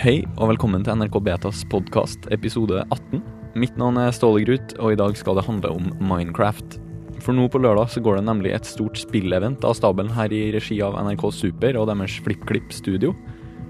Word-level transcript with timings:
Hei 0.00 0.22
og 0.40 0.48
velkommen 0.48 0.80
til 0.80 0.96
NRK 0.96 1.18
Betas 1.20 1.58
podkast 1.68 2.24
episode 2.32 2.78
18. 2.86 3.20
Mitt 3.60 3.74
navn 3.76 3.98
er 4.00 4.14
Ståle 4.16 4.40
Grut, 4.48 4.72
og 4.80 4.94
i 4.94 4.96
dag 4.96 5.12
skal 5.18 5.36
det 5.36 5.44
handle 5.44 5.74
om 5.76 5.90
Minecraft. 6.00 6.78
For 7.20 7.36
nå 7.36 7.44
på 7.52 7.60
lørdag 7.60 7.90
så 7.92 8.00
går 8.00 8.16
det 8.16 8.22
nemlig 8.30 8.54
et 8.56 8.64
stort 8.64 8.96
spillevent 8.96 9.60
av 9.60 9.76
stabelen 9.76 10.08
her 10.16 10.32
i 10.32 10.46
regi 10.56 10.80
av 10.80 10.96
NRK 11.04 11.26
Super 11.36 11.76
og 11.76 11.90
deres 11.92 12.16
FlippKlipp 12.24 12.72
studio. 12.72 13.12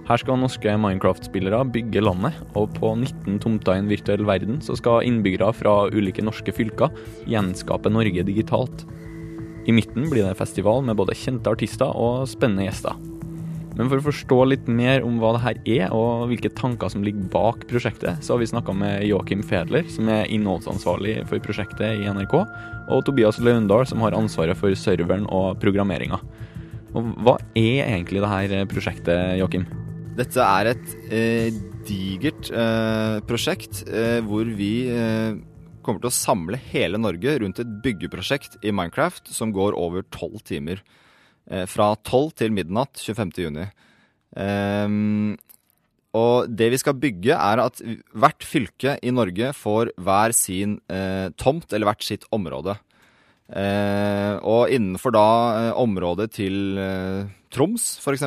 Her 0.07 0.23
skal 0.23 0.39
norske 0.39 0.79
Minecraft-spillere 0.87 1.65
bygge 1.75 2.07
landet, 2.07 2.39
og 2.55 2.79
på 2.79 2.95
19 2.95 3.43
tomter 3.43 3.75
i 3.75 3.83
en 3.83 3.91
virtuell 3.91 4.23
verden 4.23 4.63
så 4.63 4.79
skal 4.79 5.03
innbyggere 5.11 5.51
fra 5.65 5.77
ulike 5.91 6.23
norske 6.23 6.55
fylker 6.55 6.95
gjenskape 7.27 7.91
Norge 7.91 8.23
digitalt. 8.31 8.87
I 9.67 9.75
midten 9.75 10.07
blir 10.07 10.31
det 10.31 10.39
festival 10.39 10.87
med 10.87 11.03
både 11.03 11.19
kjente 11.19 11.51
artister 11.59 11.91
og 11.91 12.31
spennende 12.31 12.71
gjester. 12.71 13.10
Men 13.79 13.89
for 13.89 14.01
å 14.01 14.07
forstå 14.09 14.39
litt 14.51 14.69
mer 14.69 15.05
om 15.07 15.21
hva 15.23 15.35
det 15.37 15.43
her 15.45 15.61
er, 15.63 15.85
og 15.95 16.27
hvilke 16.31 16.51
tanker 16.59 16.91
som 16.93 17.05
ligger 17.07 17.29
bak 17.33 17.67
prosjektet, 17.71 18.23
så 18.25 18.35
har 18.35 18.43
vi 18.43 18.51
snakka 18.51 18.75
med 18.77 19.05
Joakim 19.07 19.45
Fedler, 19.47 19.87
som 19.93 20.11
er 20.13 20.31
innholdsansvarlig 20.33 21.21
for 21.31 21.43
prosjektet 21.45 22.03
i 22.03 22.09
NRK, 22.11 22.35
og 22.91 23.05
Tobias 23.07 23.39
Laundal, 23.43 23.87
som 23.89 24.03
har 24.05 24.17
ansvaret 24.19 24.59
for 24.59 24.75
serveren 24.79 25.29
og 25.31 25.61
programmeringa. 25.63 26.19
Og 26.99 27.13
hva 27.23 27.37
er 27.55 27.85
egentlig 27.87 28.23
det 28.25 28.33
her 28.33 28.57
prosjektet, 28.71 29.37
Joakim? 29.39 29.69
Dette 30.19 30.43
er 30.43 30.73
et 30.73 30.97
eh, 31.15 31.61
digert 31.87 32.51
eh, 32.51 33.21
prosjekt 33.29 33.85
eh, 33.89 34.19
hvor 34.27 34.49
vi 34.59 34.73
eh, 34.91 35.39
kommer 35.81 36.03
til 36.03 36.11
å 36.11 36.15
samle 36.15 36.59
hele 36.71 37.01
Norge 37.01 37.39
rundt 37.41 37.63
et 37.63 37.77
byggeprosjekt 37.85 38.59
i 38.67 38.75
Minecraft 38.75 39.31
som 39.33 39.55
går 39.55 39.79
over 39.79 40.05
tolv 40.13 40.43
timer. 40.49 40.83
Eh, 41.51 41.67
fra 41.67 41.93
12 41.99 42.35
til 42.39 42.55
midnatt 42.55 43.01
25.6. 43.03 43.71
Um, 44.31 45.35
og 46.15 46.51
det 46.51 46.69
vi 46.73 46.79
skal 46.79 46.99
bygge, 46.99 47.35
er 47.35 47.63
at 47.63 47.81
hvert 48.19 48.47
fylke 48.47 48.97
i 49.03 49.13
Norge 49.15 49.53
får 49.55 49.93
hver 49.99 50.35
sin 50.35 50.79
eh, 50.91 51.31
tomt, 51.39 51.71
eller 51.71 51.91
hvert 51.91 52.07
sitt 52.07 52.27
område. 52.35 52.75
Eh, 53.51 54.35
og 54.47 54.71
innenfor 54.75 55.15
da 55.15 55.29
eh, 55.59 55.71
området 55.79 56.31
til 56.35 56.79
eh, 56.79 57.31
Troms, 57.55 57.93
f.eks., 58.03 58.27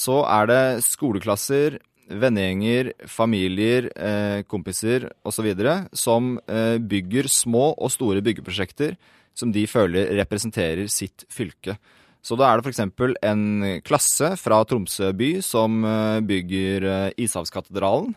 så 0.00 0.18
er 0.30 0.50
det 0.50 0.64
skoleklasser, 0.86 1.78
vennegjenger, 2.10 2.92
familier, 3.10 3.86
eh, 3.94 4.42
kompiser 4.50 5.10
osv. 5.26 5.50
som 5.94 6.36
eh, 6.50 6.78
bygger 6.78 7.30
små 7.30 7.70
og 7.76 7.90
store 7.94 8.22
byggeprosjekter 8.22 8.96
som 9.34 9.54
de 9.54 9.62
føler 9.70 10.10
representerer 10.18 10.90
sitt 10.90 11.22
fylke. 11.30 11.78
Så 12.20 12.36
da 12.36 12.50
er 12.50 12.60
det 12.60 12.68
f.eks. 12.68 12.82
en 13.24 13.44
klasse 13.84 14.34
fra 14.40 14.60
Tromsø 14.68 15.08
by 15.16 15.30
som 15.44 15.80
eh, 15.88 16.18
bygger 16.28 16.84
eh, 16.84 17.06
Ishavskatedralen. 17.24 18.12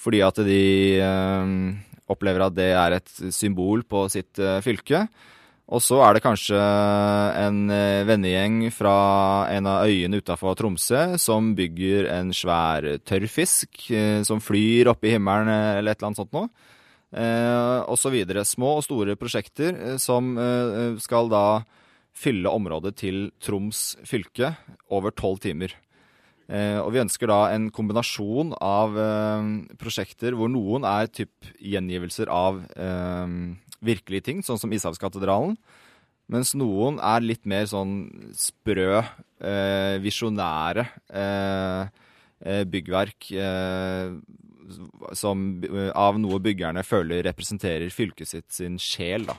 Fordi 0.00 0.22
at 0.24 0.40
de 0.46 0.64
eh, 1.04 1.52
opplever 2.10 2.46
at 2.46 2.56
det 2.56 2.72
er 2.72 2.96
et 2.96 3.14
symbol 3.36 3.84
på 3.88 4.06
sitt 4.12 4.40
fylke. 4.64 5.04
Og 5.72 5.80
så 5.80 5.96
er 6.04 6.12
det 6.12 6.20
kanskje 6.20 6.60
en 7.40 7.62
vennegjeng 8.04 8.66
fra 8.68 8.96
en 9.48 9.68
av 9.70 9.86
øyene 9.88 10.18
utafor 10.20 10.58
Tromsø 10.58 11.14
som 11.20 11.54
bygger 11.56 12.10
en 12.12 12.34
svær 12.36 12.84
tørrfisk 13.08 13.86
som 14.28 14.42
flyr 14.44 14.90
opp 14.92 15.08
i 15.08 15.14
himmelen 15.14 15.48
eller 15.48 15.94
et 15.94 15.96
eller 15.96 16.10
annet 16.10 16.20
sånt 16.20 16.36
noe. 16.36 16.50
Og 17.88 17.96
så 17.96 18.12
videre. 18.12 18.44
Små 18.44 18.74
og 18.82 18.84
store 18.84 19.16
prosjekter 19.16 19.96
som 20.04 20.36
skal 21.00 21.32
da 21.32 21.46
fylle 22.14 22.50
området 22.50 22.94
til 23.02 23.26
Troms 23.42 23.94
fylke 24.06 24.54
over 24.92 25.14
tolv 25.14 25.42
timer. 25.42 25.74
Eh, 26.44 26.76
og 26.78 26.92
vi 26.92 27.00
ønsker 27.00 27.30
da 27.30 27.38
en 27.54 27.70
kombinasjon 27.72 28.52
av 28.62 28.98
eh, 29.00 29.46
prosjekter 29.80 30.36
hvor 30.36 30.50
noen 30.52 30.84
er 30.88 31.08
typ 31.08 31.48
gjengivelser 31.56 32.28
av 32.32 32.60
eh, 32.76 33.38
virkelige 33.84 34.28
ting, 34.28 34.44
sånn 34.44 34.60
som 34.60 34.72
Ishavskatedralen. 34.74 35.56
Mens 36.32 36.54
noen 36.56 36.96
er 37.04 37.24
litt 37.24 37.44
mer 37.48 37.66
sånn 37.68 38.32
sprø, 38.36 39.02
eh, 39.44 39.96
visjonære 40.00 40.86
eh, 41.12 41.90
eh, 42.40 42.62
byggverk 42.64 43.28
som 45.12 45.40
av 45.92 46.16
noe 46.16 46.38
byggerne 46.40 46.80
føler 46.88 47.26
representerer 47.26 47.92
fylket 47.92 48.30
sitt 48.30 48.54
sin 48.56 48.78
sjel, 48.80 49.26
da. 49.28 49.36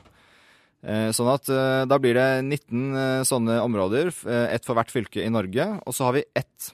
Eh, 0.85 1.09
sånn 1.18 1.31
at 1.34 1.50
eh, 1.50 1.84
da 1.90 1.97
blir 2.01 2.18
det 2.18 2.29
19 2.46 2.81
eh, 2.94 3.22
sånne 3.25 3.57
områder, 3.66 4.12
ett 4.53 4.68
for 4.68 4.78
hvert 4.78 4.94
fylke 4.94 5.23
i 5.23 5.31
Norge. 5.34 5.66
Og 5.85 5.96
så 5.97 6.07
har 6.07 6.18
vi 6.18 6.25
ett 6.38 6.72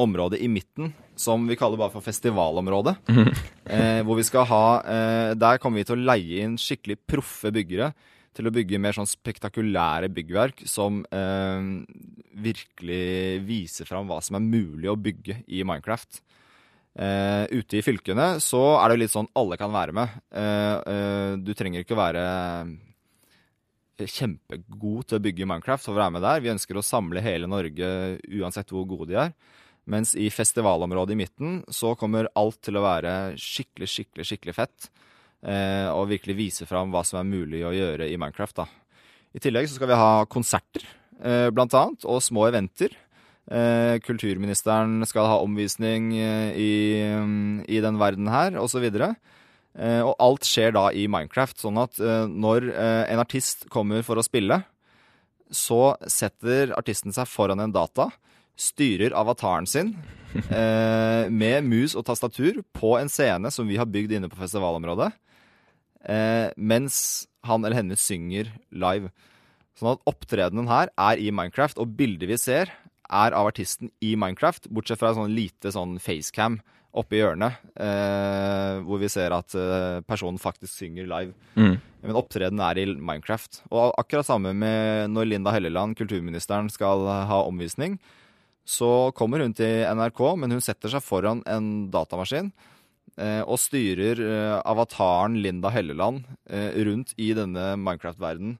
område 0.00 0.40
i 0.42 0.48
midten 0.50 0.92
som 1.16 1.44
vi 1.46 1.56
kaller 1.56 1.78
bare 1.80 1.92
for 1.94 2.04
festivalområdet. 2.04 2.96
Mm. 3.12 3.28
hvor 4.08 4.18
vi 4.18 4.24
skal 4.26 4.46
ha 4.50 4.64
Der 5.38 5.60
kommer 5.62 5.78
vi 5.78 5.84
til 5.86 6.00
å 6.00 6.06
leie 6.08 6.42
inn 6.42 6.56
skikkelig 6.58 6.96
proffe 7.06 7.52
byggere 7.54 7.92
til 8.34 8.48
å 8.48 8.52
bygge 8.52 8.80
mer 8.80 8.96
sånn 8.96 9.06
spektakulære 9.06 10.08
byggverk 10.10 10.64
som 10.66 11.04
virkelig 12.32 13.44
viser 13.46 13.86
fram 13.86 14.10
hva 14.10 14.18
som 14.24 14.40
er 14.40 14.48
mulig 14.48 14.90
å 14.90 14.98
bygge 14.98 15.42
i 15.46 15.62
Minecraft. 15.68 16.22
Eh, 16.92 17.44
ute 17.56 17.78
i 17.78 17.84
fylkene 17.84 18.34
så 18.44 18.60
er 18.82 18.92
det 18.92 18.98
litt 19.00 19.12
sånn 19.14 19.30
alle 19.38 19.56
kan 19.60 19.72
være 19.72 19.94
med. 19.96 20.16
Eh, 20.28 21.36
du 21.40 21.54
trenger 21.56 21.84
ikke 21.84 21.96
være 21.96 22.24
kjempegod 24.10 25.08
til 25.08 25.18
å 25.18 25.22
bygge 25.22 25.48
Minecraft 25.48 25.90
å 25.90 25.96
være 25.96 26.14
med 26.16 26.24
der. 26.24 26.42
Vi 26.44 26.52
ønsker 26.52 26.78
å 26.78 26.84
samle 26.86 27.22
hele 27.24 27.50
Norge 27.50 27.90
uansett 28.38 28.72
hvor 28.72 28.86
gode 28.88 29.10
de 29.12 29.18
er. 29.24 29.34
Mens 29.90 30.14
i 30.14 30.28
festivalområdet 30.30 31.16
i 31.16 31.18
midten 31.18 31.56
så 31.72 31.96
kommer 31.98 32.30
alt 32.38 32.60
til 32.62 32.78
å 32.78 32.84
være 32.84 33.34
skikkelig, 33.40 33.88
skikkelig, 33.90 34.28
skikkelig 34.28 34.56
fett. 34.56 34.90
Eh, 35.42 35.88
og 35.90 36.10
virkelig 36.12 36.38
vise 36.38 36.68
fram 36.70 36.92
hva 36.94 37.02
som 37.06 37.18
er 37.18 37.26
mulig 37.26 37.64
å 37.66 37.74
gjøre 37.74 38.06
i 38.06 38.18
Minecraft. 38.20 38.62
da. 38.62 38.68
I 39.34 39.42
tillegg 39.42 39.66
så 39.66 39.78
skal 39.80 39.90
vi 39.90 39.98
ha 39.98 40.12
konserter, 40.30 40.84
eh, 41.22 41.48
blant 41.50 41.74
annet, 41.74 42.04
og 42.04 42.22
små 42.22 42.46
eventer. 42.50 42.94
Eh, 43.50 43.98
kulturministeren 43.98 45.02
skal 45.08 45.26
ha 45.26 45.42
omvisning 45.42 46.12
eh, 46.14 46.54
i, 46.54 46.72
i 47.66 47.80
den 47.82 47.98
verden 47.98 48.30
her, 48.30 48.54
osv. 48.60 48.86
Og, 48.86 48.92
så 48.92 49.16
og 50.04 50.12
alt 50.20 50.44
skjer 50.44 50.74
da 50.76 50.88
i 50.92 51.06
Minecraft, 51.10 51.62
sånn 51.64 51.80
at 51.80 52.00
eh, 52.02 52.26
når 52.28 52.68
eh, 52.72 53.04
en 53.12 53.22
artist 53.22 53.66
kommer 53.72 54.04
for 54.06 54.20
å 54.20 54.24
spille, 54.26 54.60
så 55.52 55.94
setter 56.08 56.74
artisten 56.76 57.12
seg 57.12 57.28
foran 57.28 57.60
en 57.60 57.72
data, 57.72 58.10
styrer 58.56 59.14
avataren 59.16 59.66
sin 59.68 59.94
med 61.42 61.64
mus 61.64 61.94
og 61.96 62.04
tastatur 62.08 62.60
på 62.76 62.94
en 62.98 63.10
scene 63.12 63.50
som 63.52 63.68
vi 63.68 63.78
har 63.80 63.88
bygd 63.88 64.12
inne 64.16 64.28
på 64.32 64.38
festivalområdet, 64.38 65.08
mens 66.56 66.96
han 67.48 67.64
eller 67.64 67.78
henne 67.80 67.98
synger 68.00 68.48
live. 68.70 69.10
Sånn 69.76 69.94
at 69.94 70.04
opptredenen 70.08 70.68
her 70.70 70.92
er 71.00 71.20
i 71.20 71.32
Minecraft, 71.34 71.80
og 71.80 71.96
bildet 71.98 72.28
vi 72.30 72.38
ser, 72.40 72.72
er 73.12 73.36
av 73.36 73.50
artisten 73.50 73.92
i 74.04 74.14
Minecraft, 74.20 74.70
bortsett 74.72 75.00
fra 75.00 75.12
en 75.12 75.22
sånn 75.22 75.36
lite 75.36 75.72
sånn 75.74 75.98
facecam 76.00 76.60
oppe 76.92 77.16
i 77.16 77.22
hjørnet, 77.22 77.60
eh, 77.80 78.80
hvor 78.84 79.00
vi 79.00 79.08
ser 79.12 79.32
at 79.32 79.54
eh, 79.56 80.00
personen 80.04 80.40
faktisk 80.40 80.74
synger 80.74 81.08
live. 81.08 81.32
Mm. 81.56 81.78
Men 82.02 82.18
opptredenen 82.18 82.64
er 82.66 82.80
i 82.82 82.86
Minecraft. 82.92 83.62
Og 83.70 83.94
akkurat 84.00 84.28
samme 84.28 84.52
med 84.56 85.12
når 85.14 85.30
Linda 85.30 85.54
Helleland, 85.54 85.96
kulturministeren, 85.96 86.68
skal 86.72 87.06
ha 87.30 87.38
omvisning. 87.46 87.96
Så 88.68 89.10
kommer 89.18 89.42
hun 89.42 89.54
til 89.56 89.86
NRK, 89.88 90.20
men 90.38 90.54
hun 90.54 90.62
setter 90.62 90.92
seg 90.92 91.02
foran 91.02 91.40
en 91.50 91.88
datamaskin 91.90 92.52
eh, 93.18 93.42
og 93.42 93.58
styrer 93.58 94.20
eh, 94.22 94.58
avataren 94.60 95.40
Linda 95.42 95.72
Helleland 95.74 96.26
eh, 96.50 96.76
rundt 96.86 97.16
i 97.16 97.32
denne 97.38 97.72
Minecraft-verdenen. 97.80 98.58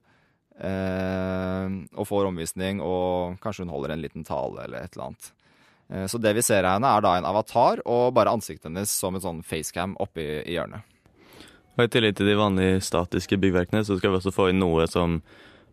Eh, 0.53 1.77
og 1.97 2.09
får 2.09 2.29
omvisning, 2.29 2.81
og 2.83 3.39
kanskje 3.43 3.65
hun 3.65 3.73
holder 3.73 3.95
en 3.95 4.03
liten 4.03 4.27
tale 4.27 4.67
eller 4.67 4.83
et 4.83 4.97
eller 4.97 5.11
annet. 5.11 5.31
Eh, 5.91 6.05
så 6.07 6.19
det 6.21 6.33
vi 6.37 6.43
ser 6.45 6.65
av 6.65 6.77
henne, 6.77 6.89
er 6.89 7.05
da 7.05 7.15
en 7.17 7.29
avatar 7.29 7.83
og 7.85 8.13
bare 8.17 8.33
ansiktet 8.33 8.69
hennes 8.69 8.91
som 8.91 9.15
en 9.15 9.23
sånn 9.23 9.41
facecam 9.47 9.97
oppi 10.03 10.25
i 10.43 10.57
hjørnet. 10.57 10.85
Og 11.73 11.87
I 11.87 11.89
tillegg 11.89 12.19
til 12.19 12.29
de 12.29 12.37
vanlige 12.37 12.83
statiske 12.85 13.39
byggverkene, 13.41 13.81
så 13.85 13.97
skal 13.97 14.13
vi 14.13 14.21
også 14.21 14.33
få 14.33 14.51
inn 14.51 14.61
noe 14.61 14.85
som 14.89 15.21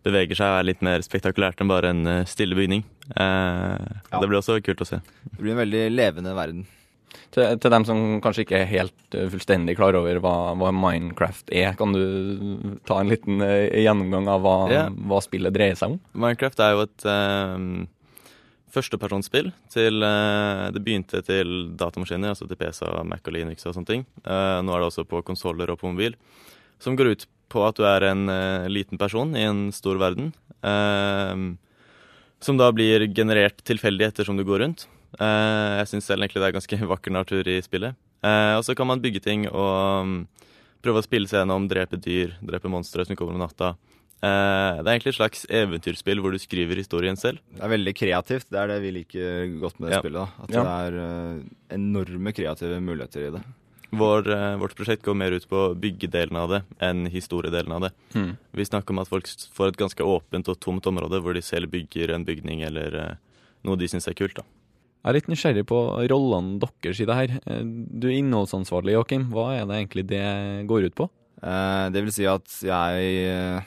beveger 0.06 0.38
seg 0.38 0.48
og 0.48 0.58
er 0.62 0.68
litt 0.70 0.84
mer 0.84 1.02
spektakulært 1.04 1.60
enn 1.60 1.70
bare 1.70 1.92
en 1.92 2.06
eh, 2.08 2.26
stille 2.28 2.56
bygning. 2.56 2.84
Eh, 3.12 3.76
ja. 3.76 4.20
Det 4.20 4.26
blir 4.26 4.40
også 4.40 4.60
kult 4.64 4.80
å 4.80 4.88
se. 4.88 5.00
Det 5.26 5.40
blir 5.42 5.54
en 5.54 5.60
veldig 5.60 5.88
levende 5.92 6.36
verden. 6.36 6.68
Til, 7.34 7.58
til, 7.58 7.70
dem 7.70 7.84
som 7.86 8.00
kanskje 8.22 8.44
ikke 8.44 8.58
er 8.58 8.68
helt 8.70 9.14
uh, 9.18 9.24
fullstendig 9.30 9.76
klar 9.78 9.96
over 9.98 10.18
hva, 10.22 10.34
hva, 10.58 10.70
Minecraft 10.74 11.50
er, 11.54 11.72
kan 11.78 11.94
du 11.94 12.78
ta 12.86 13.00
en 13.02 13.10
liten 13.10 13.42
gjennomgang 13.42 14.28
av 14.30 14.42
hva, 14.42 14.54
yeah. 14.70 14.90
hva, 15.10 15.18
spillet 15.22 15.54
dreier 15.54 15.78
seg 15.78 15.94
om? 15.94 16.00
Minecraft 16.14 16.62
er 16.62 16.74
jo 16.74 16.84
et 16.86 17.06
uh, 17.06 17.86
førstepersonsspill 18.74 19.50
til 19.72 20.04
uh, 20.04 20.68
Det 20.74 20.82
begynte 20.84 21.22
til 21.26 21.72
datamaskiner, 21.78 22.34
altså 22.34 22.48
til 22.48 22.58
PC, 22.60 22.84
Mac 23.08 23.26
og 23.26 23.34
Linux 23.34 23.66
og 23.66 23.76
sånne 23.76 23.90
ting. 23.90 24.06
Uh, 24.24 24.60
nå 24.64 24.74
er 24.74 24.82
det 24.82 24.90
også 24.90 25.06
på 25.08 25.24
konsoller 25.26 25.72
og 25.72 25.80
på 25.80 25.90
mobil. 25.90 26.16
Som 26.80 26.96
går 26.98 27.14
ut 27.14 27.26
på 27.50 27.64
at 27.66 27.80
du 27.80 27.84
er 27.88 28.06
en 28.12 28.30
uh, 28.30 28.70
liten 28.70 29.00
person 29.00 29.34
i 29.36 29.44
en 29.48 29.68
stor 29.74 29.98
verden. 30.00 30.32
som 32.40 32.56
da 32.56 32.66
blir 32.72 33.06
generert 33.16 33.62
tilfeldig 33.64 34.04
ettersom 34.06 34.36
du 34.36 34.44
går 34.44 34.60
rundt. 34.60 34.86
Eh, 35.18 35.70
jeg 35.80 35.88
syns 35.90 36.06
selv 36.06 36.22
egentlig 36.22 36.42
det 36.42 36.50
er 36.50 36.58
ganske 36.58 36.78
vakker 36.94 37.14
natur 37.14 37.48
i 37.50 37.58
spillet. 37.64 37.98
Eh, 38.22 38.54
og 38.58 38.64
så 38.66 38.76
kan 38.78 38.88
man 38.90 39.02
bygge 39.02 39.22
ting 39.24 39.46
og 39.48 40.04
um, 40.04 40.18
prøve 40.84 41.00
å 41.00 41.06
spille 41.06 41.30
seg 41.30 41.42
gjennom, 41.42 41.68
drepe 41.70 41.98
dyr, 42.00 42.36
drepe 42.44 42.70
monstre 42.70 43.06
som 43.06 43.18
kommer 43.18 43.36
om 43.36 43.42
natta. 43.42 43.74
Eh, 44.20 44.82
det 44.82 44.84
er 44.84 44.98
egentlig 44.98 45.14
et 45.14 45.18
slags 45.20 45.46
eventyrspill 45.48 46.20
hvor 46.20 46.34
du 46.34 46.38
skriver 46.42 46.76
historien 46.76 47.16
selv. 47.16 47.38
Det 47.56 47.62
er 47.64 47.72
veldig 47.72 47.94
kreativt. 47.96 48.50
Det 48.52 48.58
er 48.60 48.68
det 48.68 48.80
vi 48.82 48.90
liker 48.98 49.54
godt 49.62 49.80
med 49.80 49.88
det 49.88 49.94
Ja. 49.96 50.00
spillet. 50.02 50.20
da. 50.20 50.44
At 50.44 50.50
Ja. 50.50 50.62
det 50.62 50.74
er 50.92 50.92
uh, 51.00 51.42
enorme 51.70 52.32
kreative 52.36 52.80
muligheter 52.84 53.28
i 53.28 53.30
det. 53.38 53.42
Vår, 53.92 54.28
uh, 54.28 54.58
vårt 54.60 54.76
prosjekt 54.76 55.02
går 55.02 55.16
mer 55.16 55.32
ut 55.32 55.48
på 55.48 55.74
byggedelen 55.74 56.36
av 56.36 56.50
det 56.50 56.62
enn 56.80 57.06
historiedelen 57.08 57.72
av 57.72 57.80
det. 57.80 57.92
Mm. 58.14 58.36
Vi 58.52 58.64
snakker 58.64 58.90
om 58.90 58.98
at 59.00 59.08
folk 59.08 59.26
får 59.26 59.68
et 59.68 59.76
ganske 59.78 60.04
åpent 60.04 60.48
og 60.48 60.60
tomt 60.60 60.84
område 60.86 61.20
hvor 61.22 61.32
de 61.34 61.40
selv 61.42 61.70
bygger 61.70 62.12
en 62.14 62.24
bygning 62.24 62.62
eller 62.62 63.16
noe 63.64 63.76
de 63.76 63.88
syns 63.88 64.06
er 64.06 64.14
kult. 64.14 64.34
da. 64.34 64.42
Jeg 65.02 65.08
er 65.08 65.14
litt 65.14 65.28
nysgjerrig 65.28 65.64
på 65.64 66.08
rollene 66.10 66.60
deres 66.60 67.00
i 67.00 67.06
det 67.06 67.14
her. 67.16 67.40
Du 67.98 68.06
er 68.06 68.18
innholdsansvarlig, 68.20 68.92
Joakim. 68.92 69.30
Hva 69.32 69.56
er 69.56 69.64
det 69.64 69.78
egentlig 69.80 70.06
det 70.06 70.66
går 70.68 70.84
ut 70.84 70.94
på? 70.94 71.08
Eh, 71.42 71.88
det 71.88 72.02
vil 72.04 72.12
si 72.12 72.26
at 72.26 72.44
jeg 72.60 73.64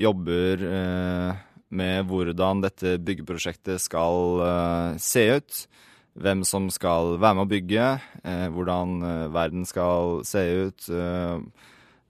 jobber 0.00 0.64
eh, 0.64 1.40
med 1.70 2.08
hvordan 2.08 2.62
dette 2.64 2.96
byggeprosjektet 3.04 3.82
skal 3.82 4.44
eh, 4.46 5.00
se 5.02 5.26
ut. 5.36 5.58
Hvem 6.20 6.42
som 6.44 6.66
skal 6.74 7.14
være 7.22 7.38
med 7.38 7.46
å 7.46 7.50
bygge, 7.50 7.88
eh, 8.26 8.46
hvordan 8.52 8.96
verden 9.34 9.68
skal 9.68 10.24
se 10.28 10.46
ut. 10.66 10.88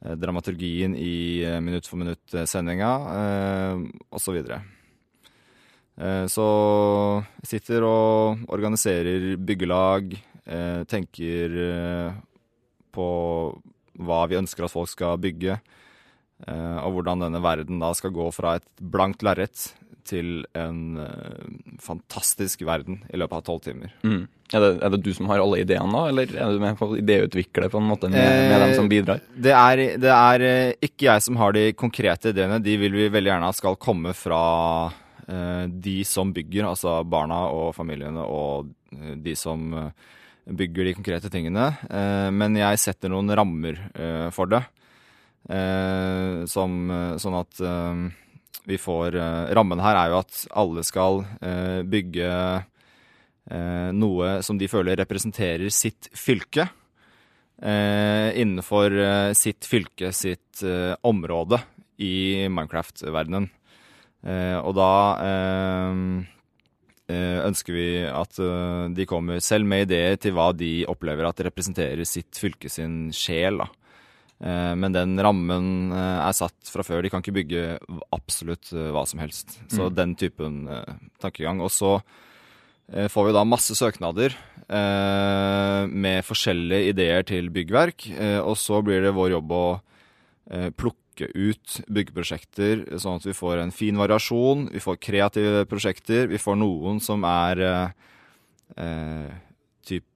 dramaturgien 0.01 0.95
i 0.97 1.45
minutt 1.61 1.85
for 1.85 2.01
minutt-sendinga, 2.01 2.93
osv. 4.17 4.39
Så 6.33 6.47
jeg 7.43 7.51
sitter 7.51 7.85
og 7.85 8.47
organiserer 8.49 9.37
byggelag, 9.37 10.17
tenker 10.89 11.59
på 12.97 13.11
hva 14.01 14.23
vi 14.33 14.41
ønsker 14.41 14.65
at 14.65 14.73
folk 14.73 14.89
skal 14.89 15.21
bygge, 15.21 15.59
og 16.49 16.95
hvordan 16.95 17.21
denne 17.27 17.43
verden 17.45 17.83
da 17.83 17.91
skal 17.95 18.15
gå 18.17 18.31
fra 18.33 18.55
et 18.59 18.65
blankt 18.81 19.25
lerret 19.27 19.69
til 20.11 20.45
en 20.59 20.99
eh, 21.01 21.49
fantastisk 21.83 22.63
verden 22.67 23.01
i 23.11 23.19
løpet 23.21 23.41
av 23.41 23.47
tolv 23.47 23.65
timer. 23.65 23.93
Mm. 24.03 24.23
Er, 24.51 24.65
det, 24.65 24.71
er 24.83 24.93
det 24.95 25.03
du 25.07 25.11
som 25.15 25.29
har 25.31 25.43
alle 25.43 25.61
ideene, 25.63 25.91
da, 25.95 26.03
eller 26.11 26.33
er 26.35 26.55
du 26.55 26.63
med 26.63 26.79
på 26.79 26.89
å 26.91 26.97
idéutvikle 26.99 27.71
på 27.71 27.79
en 27.79 27.91
måte 27.91 28.11
med, 28.11 28.47
med 28.51 28.65
dem 28.65 28.75
som 28.79 28.91
bidrar? 28.91 29.23
Det 29.31 29.55
er, 29.55 29.85
det 30.03 30.15
er 30.15 30.47
eh, 30.47 30.73
ikke 30.89 31.11
jeg 31.11 31.27
som 31.27 31.39
har 31.41 31.55
de 31.57 31.69
konkrete 31.79 32.35
ideene. 32.35 32.61
De 32.65 32.77
vil 32.81 32.97
vi 32.99 33.11
veldig 33.13 33.35
gjerne 33.35 33.53
at 33.53 33.61
skal 33.61 33.79
komme 33.81 34.15
fra 34.19 34.43
eh, 35.27 35.67
de 35.71 36.01
som 36.09 36.35
bygger, 36.35 36.67
altså 36.73 37.01
barna 37.07 37.45
og 37.55 37.71
familiene 37.77 38.27
og 38.27 38.73
eh, 38.97 39.15
de 39.23 39.37
som 39.39 39.71
eh, 39.85 40.11
bygger 40.51 40.91
de 40.91 40.99
konkrete 40.99 41.31
tingene. 41.31 41.71
Eh, 41.87 42.29
men 42.35 42.59
jeg 42.59 42.83
setter 42.83 43.13
noen 43.13 43.31
rammer 43.39 43.79
eh, 43.95 44.29
for 44.35 44.51
det. 44.51 44.65
Eh, 45.49 46.45
som, 46.47 46.75
eh, 46.91 47.15
sånn 47.17 47.37
at 47.39 47.61
eh, 47.65 48.03
vi 48.69 48.77
får 48.79 49.17
Rammen 49.57 49.81
her 49.81 49.97
er 49.97 50.13
jo 50.13 50.19
at 50.21 50.43
alle 50.53 50.83
skal 50.85 51.23
bygge 51.91 52.33
noe 53.97 54.27
som 54.47 54.59
de 54.61 54.69
føler 54.71 55.01
representerer 55.01 55.73
sitt 55.75 56.07
fylke. 56.15 56.69
Innenfor 57.65 58.95
sitt 59.35 59.67
fylke, 59.67 60.13
sitt 60.15 60.61
område 61.09 61.59
i 62.05 62.47
Minecraft-verdenen. 62.53 63.49
Og 64.61 64.71
da 64.77 64.93
ønsker 67.49 67.75
vi 67.75 67.89
at 68.07 68.39
de 68.95 69.09
kommer 69.11 69.43
selv 69.43 69.67
med 69.73 69.89
ideer 69.89 70.21
til 70.21 70.37
hva 70.37 70.53
de 70.55 70.85
opplever 70.93 71.27
at 71.27 71.43
representerer 71.49 72.07
sitt 72.07 72.39
fylke 72.39 72.71
sin 72.71 73.09
sjel. 73.11 73.65
da. 73.65 73.71
Eh, 74.41 74.75
Men 74.75 74.93
den 74.93 75.19
rammen 75.21 75.93
eh, 75.93 76.29
er 76.29 76.33
satt 76.33 76.71
fra 76.73 76.83
før. 76.87 77.03
De 77.03 77.11
kan 77.13 77.21
ikke 77.21 77.37
bygge 77.37 77.65
absolutt 78.13 78.73
eh, 78.73 78.91
hva 78.95 79.07
som 79.07 79.21
helst. 79.21 79.59
Så 79.69 79.91
Mm. 79.91 79.95
den 79.95 80.15
typen 80.17 80.69
tankegang. 81.21 81.61
Og 81.61 81.71
så 81.71 82.01
får 82.91 83.27
vi 83.29 83.33
da 83.37 83.45
masse 83.45 83.71
søknader 83.79 84.35
med 85.87 86.25
forskjellige 86.27 86.89
ideer 86.91 87.23
til 87.23 87.49
byggverk. 87.51 88.09
Og 88.43 88.57
så 88.59 88.83
blir 88.83 89.01
det 89.03 89.13
vår 89.15 89.31
jobb 89.37 89.53
å 89.55 89.81
plukke 90.75 91.29
ut 91.37 91.77
byggeprosjekter, 91.87 92.83
sånn 92.99 93.21
at 93.21 93.27
vi 93.29 93.33
får 93.37 93.63
en 93.63 93.71
fin 93.71 93.95
variasjon. 93.95 94.71
Vi 94.73 94.81
får 94.83 94.99
kreative 94.99 95.67
prosjekter. 95.71 96.27
Vi 96.27 96.39
får 96.43 96.59
noen 96.59 96.99
som 97.01 97.23
er 97.25 97.63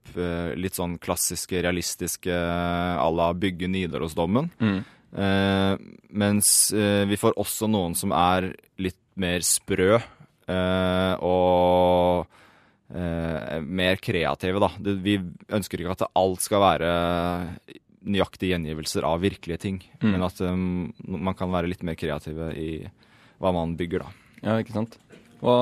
typ 0.05 0.19
eh, 0.21 0.53
litt 0.61 0.75
sånn 0.77 0.99
klassiske, 1.03 1.63
realistiske 1.65 2.33
à 2.35 3.07
la 3.11 3.33
bygge 3.35 3.69
Nidarosdommen. 3.69 4.51
Mm. 4.61 4.85
Eh, 5.15 5.75
mens 6.11 6.73
eh, 6.75 7.05
vi 7.07 7.17
får 7.21 7.37
også 7.39 7.69
noen 7.71 7.95
som 7.99 8.13
er 8.13 8.53
litt 8.83 8.99
mer 9.17 9.41
sprø 9.47 9.93
eh, 9.97 11.15
og 11.23 12.27
eh, 12.95 13.61
mer 13.63 13.97
kreative, 14.03 14.61
da. 14.63 14.71
Det, 14.83 14.97
vi 15.05 15.19
ønsker 15.55 15.81
ikke 15.85 15.95
at 15.95 16.09
alt 16.19 16.43
skal 16.43 16.65
være 16.65 16.93
nøyaktige 18.05 18.53
gjengivelser 18.53 19.07
av 19.09 19.23
virkelige 19.23 19.61
ting, 19.63 19.79
Mm. 20.03 20.11
men 20.13 20.23
at 20.27 20.41
um, 20.45 20.93
man 21.07 21.33
kan 21.39 21.49
være 21.49 21.71
litt 21.71 21.83
mer 21.87 21.95
kreative 21.97 22.51
i 22.53 22.83
hva 23.41 23.53
man 23.57 23.77
bygger, 23.79 24.03
da. 24.05 24.11
Ja, 24.45 24.59
ikke 24.61 24.75
sant? 24.77 24.99
Hva, 25.45 25.55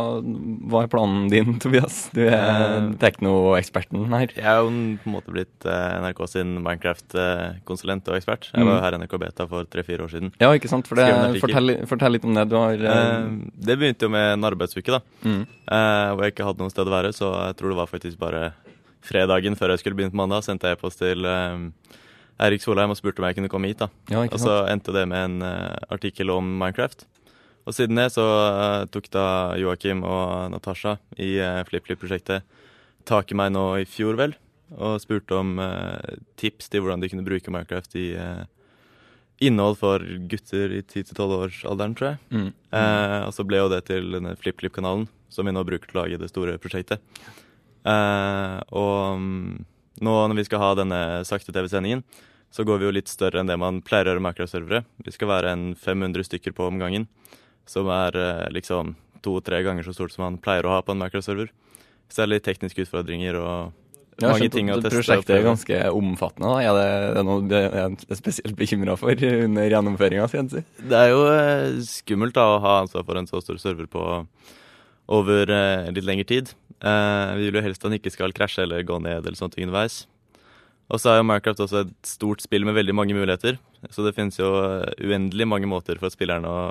hva 0.70 0.80
er 0.84 0.90
planen 0.92 1.24
din, 1.32 1.56
Tobias? 1.62 2.04
Du 2.14 2.20
er 2.22 2.30
Eh, 2.32 2.84
teknoeksperten 3.02 4.04
her. 4.14 4.30
Jeg 4.36 4.46
er 4.46 4.60
jo 4.62 4.68
på 5.02 5.08
en 5.10 5.14
måte 5.16 5.32
blitt 5.34 5.66
eh, 5.66 5.96
NRK 6.04 6.20
sin 6.30 6.52
Minecraft-konsulent 6.62 8.06
og 8.12 8.16
ekspert. 8.18 8.46
Jeg 8.54 8.66
var 8.68 8.76
jo 8.78 8.82
her 8.84 8.94
i 8.96 9.00
NRK 9.02 9.16
Beta 9.24 9.46
for 9.50 9.66
tre-fire 9.72 10.06
år 10.06 10.12
siden. 10.14 10.30
Ja, 10.42 10.52
ikke 10.54 10.70
sant? 10.70 10.86
For 10.86 11.00
det, 11.00 11.08
fortell, 11.42 11.74
fortell 11.90 12.14
litt 12.16 12.26
om 12.28 12.34
det. 12.38 12.46
Du 12.52 12.56
har 12.60 12.78
Eh, 12.92 13.26
det 13.66 13.76
begynte 13.80 14.06
jo 14.06 14.12
med 14.14 14.32
en 14.36 14.46
arbeidsuke, 14.52 14.86
da. 14.94 15.02
mm. 15.26 15.42
Eh, 15.72 16.08
hvor 16.14 16.22
jeg 16.26 16.34
ikke 16.36 16.46
hadde 16.46 16.62
noe 16.64 16.72
sted 16.72 16.86
å 16.88 16.94
være, 16.94 17.12
så 17.16 17.32
jeg 17.48 17.58
tror 17.58 17.72
det 17.74 17.80
var 17.82 17.90
faktisk 17.90 18.18
bare 18.22 18.42
fredagen 19.02 19.56
før 19.58 19.74
jeg 19.74 19.82
skulle 19.82 19.98
begynne 19.98 20.14
på 20.14 20.20
mandag, 20.22 20.44
sendte 20.46 20.70
jeg 20.70 20.78
e-post 20.78 21.00
til 21.02 21.26
Eirik 22.42 22.62
Solheim 22.62 22.90
og 22.94 22.98
spurte 22.98 23.22
om 23.22 23.26
jeg 23.28 23.36
kunne 23.38 23.50
komme 23.50 23.70
hit. 23.70 23.82
da. 23.82 23.88
Ja, 24.10 24.22
Og 24.30 24.38
så 24.40 24.60
endte 24.70 24.94
det 24.94 25.04
med 25.10 25.24
en 25.42 25.42
artikkel 25.90 26.30
om 26.30 26.46
Minecraft. 26.60 27.04
Og 27.62 27.76
siden 27.76 28.00
det 28.00 28.08
så 28.14 28.24
eh, 28.24 28.84
tok 28.90 29.06
da 29.14 29.26
Joakim 29.60 30.02
og 30.02 30.50
Natasha 30.50 30.96
i 31.14 31.36
uh, 31.38 31.62
FlippFlip-prosjektet 31.68 32.42
tak 33.08 33.32
i 33.32 33.38
meg 33.38 33.52
nå 33.54 33.64
i 33.82 33.86
fjor, 33.88 34.16
vel, 34.18 34.34
og 34.72 35.00
spurte 35.02 35.36
om 35.36 35.56
eh, 35.60 36.18
tips 36.40 36.70
til 36.72 36.84
hvordan 36.84 37.02
de 37.02 37.10
kunne 37.12 37.26
bruke 37.26 37.52
Minecraft 37.52 37.96
i 38.00 38.06
eh, 38.18 38.44
innhold 39.42 39.78
for 39.80 40.04
gutter 40.30 40.76
i 40.78 40.80
10-12-årsalderen, 40.84 41.96
tror 41.98 42.12
jeg. 42.12 42.20
Mm. 42.30 42.50
Eh, 42.78 43.18
og 43.26 43.34
så 43.36 43.46
ble 43.46 43.60
jo 43.62 43.70
det 43.72 43.82
til 43.90 44.12
denne 44.16 44.36
FlippFlipp-kanalen, 44.38 45.08
som 45.32 45.48
vi 45.48 45.54
nå 45.54 45.64
bruker 45.66 45.90
til 45.90 45.98
å 45.98 46.04
lage 46.04 46.20
det 46.20 46.30
store 46.30 46.58
prosjektet. 46.62 47.02
Eh, 47.82 48.58
og 48.78 49.18
mm, 49.18 49.64
nå 50.06 50.18
når 50.30 50.38
vi 50.38 50.46
skal 50.48 50.62
ha 50.62 50.74
denne 50.78 51.00
sakte-TV-sendingen, 51.28 52.04
så 52.52 52.66
går 52.68 52.80
vi 52.80 52.86
jo 52.86 52.94
litt 52.94 53.08
større 53.08 53.40
enn 53.40 53.48
det 53.48 53.56
man 53.60 53.80
pleier 53.84 54.06
å 54.06 54.12
gjøre 54.12 54.22
med 54.22 54.30
Minecraft-servere. 54.30 54.84
Vi 55.04 55.14
skal 55.14 55.30
være 55.32 55.52
en 55.56 55.70
500 55.74 56.28
stykker 56.28 56.54
på 56.56 56.68
om 56.68 56.80
gangen, 56.80 57.08
som 57.68 57.90
er 57.92 58.18
eh, 58.18 58.48
liksom 58.54 58.96
to-tre 59.22 59.62
ganger 59.62 59.86
så 59.86 59.94
stort 59.94 60.14
som 60.14 60.26
man 60.26 60.40
pleier 60.42 60.66
å 60.66 60.74
ha 60.76 60.80
på 60.82 60.94
en 60.94 61.02
Minecraft-server. 61.02 61.52
Så 62.10 62.20
det 62.20 62.24
er 62.24 62.32
litt 62.34 62.46
tekniske 62.46 62.84
utfordringer 62.84 63.38
og 63.40 63.72
har 64.20 64.34
mange 64.34 64.50
ting 64.52 64.70
å 64.72 64.78
teste. 64.78 64.94
Prosjektet 64.98 65.34
er 65.36 65.44
ganske 65.46 65.78
omfattende. 65.96 66.50
Da. 66.50 66.62
Er 66.62 66.76
det, 66.76 66.88
det 67.14 67.20
er 67.22 67.26
noe 67.28 67.44
det 67.48 67.62
er 68.12 68.18
spesielt 68.18 68.58
bekymra 68.58 68.96
for 69.00 69.26
under 69.46 69.68
gjennomføringa? 69.70 70.28
Det 70.32 70.98
er 70.98 71.12
jo 71.12 71.22
eh, 71.30 71.80
skummelt 71.88 72.36
da 72.36 72.48
å 72.54 72.60
ha 72.62 72.74
ansvar 72.82 73.06
for 73.08 73.20
en 73.20 73.30
så 73.30 73.42
stor 73.44 73.60
server 73.62 73.88
på 73.90 74.04
over 75.12 75.50
eh, 75.50 75.90
litt 75.94 76.08
lengre 76.08 76.28
tid. 76.28 76.52
Eh, 76.82 77.34
vi 77.38 77.48
vil 77.48 77.60
jo 77.60 77.66
helst 77.66 77.82
at 77.82 77.90
den 77.90 78.00
ikke 78.00 78.14
skal 78.14 78.34
krasje 78.36 78.66
eller 78.66 78.84
gå 78.86 79.00
ned 79.02 79.24
eller 79.24 79.38
sånne 79.38 79.56
ting 79.56 79.68
underveis. 79.68 80.04
Og 80.92 81.00
så 81.00 81.12
er 81.12 81.20
jo 81.20 81.26
Minecraft 81.26 81.64
også 81.64 81.84
et 81.86 81.92
stort 82.04 82.42
spill 82.44 82.66
med 82.68 82.76
veldig 82.76 82.94
mange 82.96 83.16
muligheter. 83.16 83.56
Så 83.88 84.04
det 84.04 84.12
finnes 84.16 84.36
jo 84.36 84.50
uendelig 85.00 85.46
mange 85.48 85.70
måter 85.70 85.96
for 86.00 86.12
spillerne 86.12 86.48
å 86.48 86.64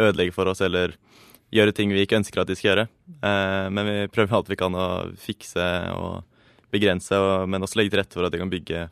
ødelegge 0.00 0.36
for 0.36 0.50
oss 0.50 0.62
eller 0.64 0.96
gjøre 1.54 1.74
ting 1.74 1.92
vi 1.94 2.04
ikke 2.04 2.20
ønsker 2.20 2.42
at 2.42 2.50
de 2.50 2.56
skal 2.58 2.72
gjøre. 2.72 2.86
Eh, 3.20 3.66
men 3.74 3.90
vi 3.90 3.98
prøver 4.14 4.38
alt 4.38 4.50
vi 4.50 4.60
kan 4.60 4.76
å 4.76 4.88
fikse 5.20 5.66
og 5.96 6.22
begrense, 6.70 7.18
og, 7.18 7.50
men 7.50 7.66
også 7.66 7.80
legge 7.80 7.94
til 7.94 8.02
rette 8.02 8.18
for 8.18 8.28
at 8.28 8.34
de 8.34 8.40
kan 8.42 8.52
bygge 8.52 8.86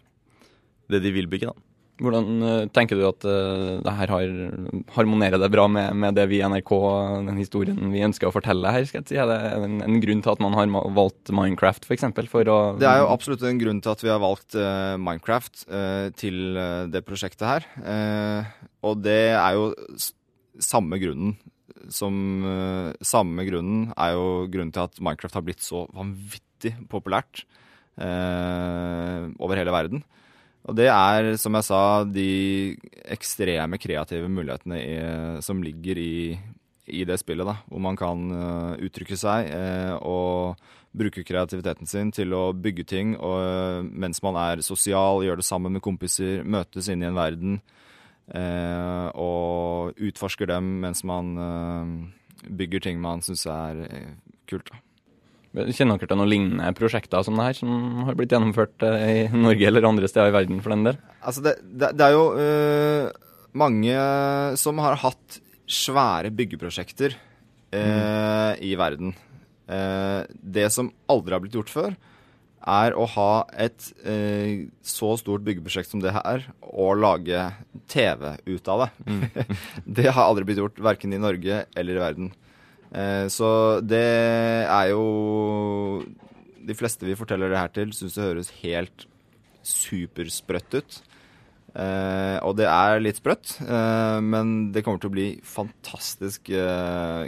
det 0.89 1.03
de 1.05 1.15
vil 1.15 1.31
bygge. 1.31 1.53
da. 1.53 1.65
Hvordan 1.99 2.43
eh, 2.47 2.67
tenker 2.71 2.99
du 2.99 3.03
at 3.09 3.25
eh, 3.27 3.79
det 3.83 3.95
her 3.99 4.11
har, 4.13 4.35
harmonerer 4.95 5.41
det 5.43 5.51
bra 5.51 5.65
med, 5.71 5.97
med 5.99 6.15
det 6.15 6.29
vi 6.31 6.39
i 6.39 6.47
NRK, 6.47 6.71
den 7.27 7.41
historien 7.41 7.91
vi 7.91 8.05
ønsker 8.07 8.29
å 8.29 8.35
fortelle 8.35 8.71
her? 8.75 8.87
skal 8.87 9.03
jeg 9.03 9.11
si? 9.11 9.19
Er 9.19 9.27
det 9.31 9.39
en, 9.57 9.81
en 9.83 9.99
grunn 10.05 10.23
til 10.23 10.35
at 10.35 10.45
man 10.45 10.55
har 10.55 10.71
valgt 10.95 11.33
Minecraft, 11.35 11.89
f.eks.? 11.89 12.07
For 12.31 12.53
å 12.55 12.59
Det 12.79 12.87
er 12.87 13.03
jo 13.03 13.11
absolutt 13.11 13.43
en 13.47 13.59
grunn 13.59 13.83
til 13.83 13.95
at 13.95 14.05
vi 14.05 14.13
har 14.13 14.23
valgt 14.23 14.55
uh, 14.59 14.95
Minecraft 15.01 15.67
uh, 15.67 16.07
til 16.19 16.61
det 16.93 17.03
prosjektet 17.07 17.47
her. 17.49 17.69
Uh, 17.83 18.71
og 18.87 19.03
det 19.03 19.35
er 19.35 19.59
jo 19.59 19.73
samme 20.63 20.99
grunnen 21.03 21.37
som 21.93 22.45
eh, 22.45 22.91
Samme 23.05 23.45
grunnen 23.49 23.89
er 23.97 24.15
jo 24.17 24.29
grunnen 24.51 24.75
til 24.75 24.85
at 24.89 25.01
Minecraft 25.01 25.39
har 25.39 25.47
blitt 25.47 25.65
så 25.65 25.85
vanvittig 25.95 26.75
populært 26.91 27.45
eh, 28.01 29.29
over 29.39 29.61
hele 29.61 29.75
verden. 29.75 30.05
Og 30.69 30.77
det 30.77 30.89
er, 30.93 31.31
som 31.41 31.55
jeg 31.57 31.65
sa, 31.65 31.83
de 32.05 32.31
ekstreme 33.09 33.79
kreative 33.81 34.29
mulighetene 34.29 34.81
i, 34.83 34.97
som 35.45 35.63
ligger 35.65 36.01
i, 36.03 36.35
i, 36.85 37.07
det 37.09 37.17
spillet. 37.23 37.47
da, 37.49 37.55
Hvor 37.71 37.81
man 37.81 37.97
kan 37.97 38.27
uh, 38.29 38.75
uttrykke 38.77 39.17
seg 39.17 39.49
eh, 39.55 39.95
og 39.97 40.59
bruke 40.99 41.25
kreativiteten 41.25 41.89
sin 41.89 42.13
til 42.13 42.35
å 42.37 42.51
bygge 42.53 42.85
ting 42.85 43.15
og, 43.17 43.39
uh, 43.39 43.81
mens 43.81 44.21
man 44.25 44.37
er 44.43 44.65
sosial, 44.67 45.23
gjør 45.25 45.41
det 45.41 45.49
sammen 45.49 45.73
med 45.79 45.85
kompiser, 45.85 46.45
møtes 46.45 46.91
inn 46.93 47.07
i 47.07 47.09
en 47.09 47.17
verden 47.17 47.61
og 48.29 49.97
utforsker 50.05 50.51
dem 50.51 50.67
mens 50.83 51.01
man 51.09 51.33
bygger 52.45 52.83
ting 52.85 53.01
man 53.01 53.23
syns 53.25 53.47
er 53.49 53.81
kult. 54.49 54.69
da. 54.69 54.83
Kjenner 55.57 55.97
dere 55.97 56.11
til 56.11 56.19
noen 56.21 56.29
lignende 56.29 56.73
prosjekter 56.77 57.25
som 57.25 57.39
det 57.39 57.47
her, 57.47 57.57
som 57.57 58.03
har 58.05 58.17
blitt 58.19 58.35
gjennomført 58.35 58.85
eh, 58.85 59.25
i 59.25 59.29
Norge 59.33 59.65
eller 59.71 59.87
andre 59.89 60.11
steder 60.11 60.29
i 60.29 60.35
verden 60.35 60.61
for 60.65 60.75
den 60.75 60.85
del? 60.91 60.99
Altså 61.25 61.45
det, 61.47 61.55
det, 61.65 61.95
det 61.97 62.05
er 62.05 62.15
jo 62.15 62.27
uh, 62.37 63.09
mange 63.57 63.95
som 64.61 64.83
har 64.85 65.01
hatt 65.01 65.39
svære 65.69 66.31
byggeprosjekter 66.37 67.17
uh, 67.17 67.81
mm. 67.81 68.61
i 68.69 68.75
verden. 68.81 69.17
Uh, 69.69 70.29
det 70.29 70.69
som 70.75 70.93
aldri 71.11 71.37
har 71.37 71.43
blitt 71.45 71.57
gjort 71.57 71.73
før, 71.73 71.97
er 72.67 72.97
å 72.99 73.07
ha 73.09 73.33
et 73.55 73.93
så 74.83 75.13
stort 75.21 75.45
byggeprosjekt 75.47 75.93
som 75.93 76.03
det 76.03 76.13
her, 76.17 76.49
og 76.61 76.99
lage 77.01 77.45
TV 77.89 78.35
ut 78.45 78.69
av 78.69 78.85
det. 78.85 78.91
Mm. 79.07 79.23
det 79.99 80.11
har 80.11 80.27
aldri 80.27 80.49
blitt 80.49 80.61
gjort, 80.61 80.83
verken 80.83 81.15
i 81.15 81.23
Norge 81.23 81.63
eller 81.79 81.97
i 81.97 82.03
verden. 82.03 82.31
Eh, 82.93 83.27
så 83.29 83.81
det 83.85 84.07
er 84.65 84.87
jo 84.95 86.01
De 86.65 86.77
fleste 86.77 87.05
vi 87.05 87.17
forteller 87.17 87.53
det 87.53 87.61
her 87.61 87.73
til, 87.73 87.93
syns 87.97 88.17
det 88.17 88.25
høres 88.25 88.55
helt 88.63 89.07
supersprøtt 89.65 90.77
ut. 90.77 90.99
Eh, 91.79 92.37
og 92.45 92.57
det 92.59 92.69
er 92.69 93.01
litt 93.01 93.21
sprøtt, 93.21 93.59
eh, 93.65 94.19
men 94.25 94.71
det 94.73 94.83
kommer 94.85 95.01
til 95.01 95.11
å 95.11 95.17
bli 95.17 95.29
fantastisk 95.45 96.51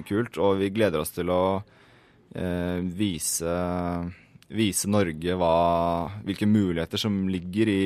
kult. 0.08 0.40
Og 0.40 0.60
vi 0.60 0.72
gleder 0.74 1.00
oss 1.00 1.14
til 1.16 1.32
å 1.32 1.42
vise 2.30 3.52
vise 4.50 4.90
Norge 4.90 5.36
hva, 5.38 5.52
hvilke 6.26 6.48
muligheter 6.48 7.00
som 7.00 7.22
ligger 7.30 7.70
i, 7.70 7.84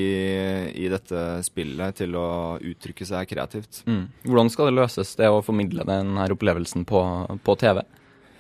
i, 0.73 0.87
dette 0.93 1.43
spillet 1.45 2.01
til 2.01 2.17
å 2.17 2.29
uttrykke 2.61 3.09
seg 3.09 3.29
kreativt. 3.31 3.83
Mm. 3.89 4.07
Hvordan 4.25 4.53
skal 4.53 4.71
det 4.71 4.79
løses, 4.79 5.13
det 5.19 5.29
å 5.29 5.45
formidle 5.45 5.87
denne 5.89 6.31
opplevelsen 6.33 6.87
på, 6.89 7.03
på 7.45 7.59
TV? 7.61 7.85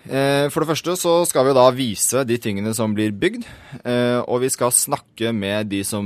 Eh, 0.04 0.50
for 0.52 0.60
det 0.60 0.68
første 0.68 0.94
så 1.00 1.12
skal 1.24 1.46
vi 1.48 1.54
da 1.56 1.64
vise 1.72 2.24
de 2.28 2.36
tingene 2.40 2.74
som 2.76 2.92
blir 2.96 3.14
bygd. 3.16 3.46
Eh, 3.80 4.20
og 4.20 4.42
vi 4.42 4.50
skal 4.52 4.74
snakke 4.74 5.32
med 5.32 5.70
de 5.72 5.80
som 5.86 6.04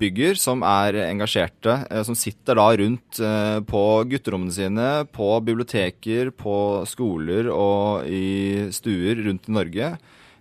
bygger, 0.00 0.34
som 0.40 0.64
er 0.66 0.98
engasjerte. 1.04 1.78
Eh, 1.90 2.02
som 2.06 2.18
sitter 2.18 2.58
da 2.58 2.66
rundt 2.82 3.22
på 3.70 3.84
gutterommene 4.10 4.54
sine, 4.54 4.90
på 5.14 5.30
biblioteker, 5.46 6.34
på 6.34 6.58
skoler 6.90 7.50
og 7.52 8.06
i 8.10 8.66
stuer 8.74 9.26
rundt 9.28 9.50
i 9.50 9.58
Norge 9.58 9.96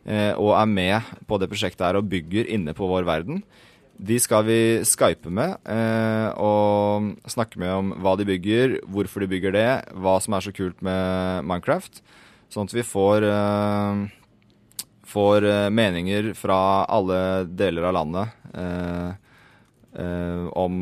og 0.05 0.51
er 0.53 0.67
med 0.69 1.07
på 1.25 1.39
det 1.41 1.47
prosjektet 1.50 1.81
her 1.81 1.97
og 1.97 2.05
bygger 2.05 2.45
inne 2.53 2.75
på 2.77 2.85
vår 2.85 3.07
verden. 3.07 3.39
De 3.95 4.17
skal 4.19 4.43
vi 4.43 4.59
skype 4.83 5.31
med 5.31 5.55
eh, 5.71 6.27
og 6.35 7.29
snakke 7.31 7.59
med 7.62 7.71
om 7.71 7.93
hva 8.03 8.15
de 8.19 8.27
bygger, 8.27 8.79
hvorfor 8.91 9.24
de 9.24 9.29
bygger 9.31 9.55
det, 9.55 9.69
hva 9.95 10.17
som 10.24 10.35
er 10.35 10.43
så 10.43 10.51
kult 10.55 10.81
med 10.83 11.45
Minecraft. 11.47 12.01
Sånn 12.51 12.67
at 12.67 12.75
vi 12.75 12.83
får, 12.83 13.24
eh, 13.29 14.01
får 15.07 15.47
eh, 15.47 15.69
meninger 15.71 16.33
fra 16.35 16.57
alle 16.91 17.19
deler 17.47 17.88
av 17.88 17.95
landet 17.95 18.50
eh, 18.51 19.13
eh, 20.03 20.43
om 20.51 20.81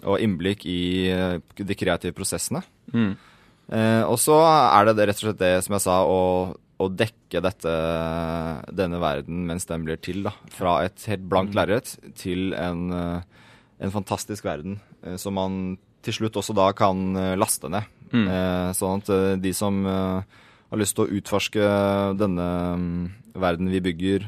og 0.00 0.16
innblikk 0.24 0.62
i 0.64 1.12
de 1.60 1.74
kreative 1.76 2.16
prosessene. 2.16 2.62
Mm. 2.90 3.12
og 4.08 4.16
så 4.18 4.38
er 4.40 4.88
det 4.88 5.04
rett 5.10 5.18
og 5.20 5.26
slett 5.26 5.42
det 5.42 5.50
som 5.62 5.74
jeg 5.76 5.84
sa, 5.84 5.98
å 6.08 6.56
å 6.80 6.88
dekke 6.88 7.42
dette, 7.44 7.74
denne 8.72 9.00
verden 9.02 9.44
mens 9.48 9.68
den 9.68 9.84
blir 9.86 10.00
til. 10.00 10.24
da, 10.26 10.32
Fra 10.54 10.80
et 10.86 11.04
helt 11.10 11.26
blankt 11.28 11.54
mm. 11.54 11.58
lerret 11.58 11.94
til 12.18 12.54
en, 12.56 12.88
eh, 12.96 13.46
en, 13.80 13.94
fantastisk 13.94 14.46
verden 14.48 14.80
eh, 15.04 15.18
som 15.20 15.36
man 15.36 15.78
til 16.04 16.16
slutt 16.16 16.38
også 16.40 16.56
da 16.56 16.70
kan 16.76 17.10
eh, 17.16 17.36
laste 17.38 17.70
ned. 17.72 17.96
Mm. 18.10 18.26
Sånn 18.74 19.04
at 19.04 19.38
de 19.38 19.50
som 19.54 19.84
har 19.86 20.78
lyst 20.80 20.96
til 20.98 21.04
å 21.04 21.18
utforske 21.20 21.66
denne 22.18 22.46
mm, 22.74 23.04
verden 23.38 23.70
vi 23.70 23.78
bygger 23.84 24.24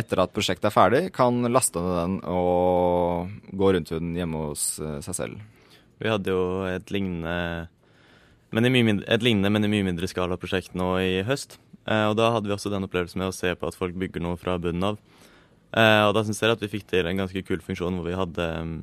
etter 0.00 0.22
at 0.22 0.32
prosjektet 0.32 0.70
er 0.70 0.72
ferdig, 0.72 1.02
kan 1.12 1.44
laste 1.52 1.82
ned 1.84 1.98
den 1.98 2.14
og 2.32 3.52
gå 3.52 3.74
rundt 3.76 3.92
den 3.92 4.14
hjemme 4.16 4.46
hos 4.46 4.62
seg 4.80 5.18
selv. 5.18 5.42
Vi 6.00 6.08
hadde 6.08 6.32
jo 6.32 6.64
et 6.70 6.88
lignende, 6.88 7.68
men 8.56 8.70
i 8.70 8.72
mindre, 8.80 9.04
et 9.12 9.28
lignende, 9.28 9.52
men 9.52 9.68
i 9.68 9.72
mye 9.74 9.90
mindre 9.90 10.08
skala 10.08 10.40
prosjekt 10.40 10.72
nå 10.72 10.94
i 11.04 11.20
høst. 11.28 11.58
Eh, 11.88 12.06
og 12.08 12.16
da 12.18 12.30
hadde 12.34 12.50
vi 12.50 12.54
også 12.54 12.70
den 12.72 12.86
opplevelsen 12.86 13.22
med 13.22 13.32
å 13.32 13.36
se 13.36 13.52
på 13.58 13.68
at 13.68 13.78
folk 13.78 13.96
bygger 13.98 14.22
noe 14.22 14.38
fra 14.40 14.58
bunnen 14.62 14.92
av. 14.92 15.00
Eh, 15.72 16.02
og 16.06 16.12
da 16.16 16.24
syns 16.26 16.42
jeg 16.42 16.52
at 16.52 16.62
vi 16.62 16.70
fikk 16.74 16.88
til 16.90 17.08
en 17.08 17.22
ganske 17.24 17.44
kul 17.48 17.62
funksjon 17.64 17.96
hvor 17.98 18.06
vi 18.06 18.18
hadde 18.18 18.48
mm, 18.68 18.74